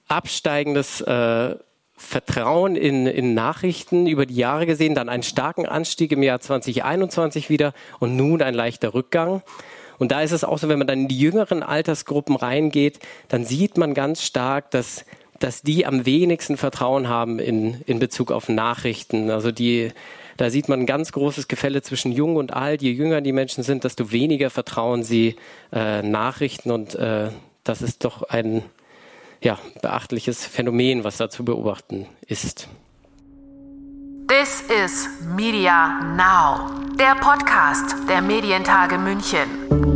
absteigendes 0.08 1.00
äh, 1.02 1.54
Vertrauen 1.96 2.74
in, 2.76 3.06
in 3.06 3.34
Nachrichten 3.34 4.06
über 4.06 4.26
die 4.26 4.34
Jahre 4.34 4.66
gesehen, 4.66 4.94
dann 4.94 5.08
einen 5.08 5.22
starken 5.22 5.66
Anstieg 5.66 6.12
im 6.12 6.22
Jahr 6.22 6.40
2021 6.40 7.50
wieder 7.50 7.72
und 8.00 8.16
nun 8.16 8.42
ein 8.42 8.54
leichter 8.54 8.94
Rückgang. 8.94 9.42
Und 9.98 10.10
da 10.10 10.22
ist 10.22 10.32
es 10.32 10.42
auch 10.42 10.58
so, 10.58 10.68
wenn 10.68 10.78
man 10.78 10.88
dann 10.88 11.02
in 11.02 11.08
die 11.08 11.18
jüngeren 11.18 11.62
Altersgruppen 11.62 12.34
reingeht, 12.34 12.98
dann 13.28 13.44
sieht 13.44 13.78
man 13.78 13.94
ganz 13.94 14.22
stark, 14.22 14.72
dass, 14.72 15.04
dass 15.38 15.62
die 15.62 15.86
am 15.86 16.04
wenigsten 16.04 16.56
Vertrauen 16.56 17.08
haben 17.08 17.38
in, 17.38 17.80
in 17.86 18.00
Bezug 18.00 18.32
auf 18.32 18.48
Nachrichten. 18.48 19.30
Also 19.30 19.52
die, 19.52 19.92
da 20.36 20.50
sieht 20.50 20.68
man 20.68 20.80
ein 20.80 20.86
ganz 20.86 21.12
großes 21.12 21.46
Gefälle 21.46 21.82
zwischen 21.82 22.10
jung 22.10 22.34
und 22.34 22.52
alt. 22.52 22.82
Je 22.82 22.90
jünger 22.90 23.20
die 23.20 23.32
Menschen 23.32 23.62
sind, 23.62 23.84
desto 23.84 24.10
weniger 24.10 24.50
vertrauen 24.50 25.04
sie 25.04 25.36
äh, 25.72 26.02
Nachrichten 26.02 26.72
und 26.72 26.96
äh, 26.96 27.28
das 27.62 27.80
ist 27.80 28.04
doch 28.04 28.24
ein, 28.24 28.62
ja, 29.44 29.58
beachtliches 29.82 30.46
Phänomen, 30.46 31.04
was 31.04 31.18
da 31.18 31.28
zu 31.30 31.44
beobachten 31.44 32.06
ist. 32.26 32.68
This 34.26 34.62
is 34.62 35.08
Media 35.36 36.00
Now, 36.16 36.70
der 36.98 37.14
Podcast 37.16 37.94
der 38.08 38.22
Medientage 38.22 38.98
München. 38.98 39.93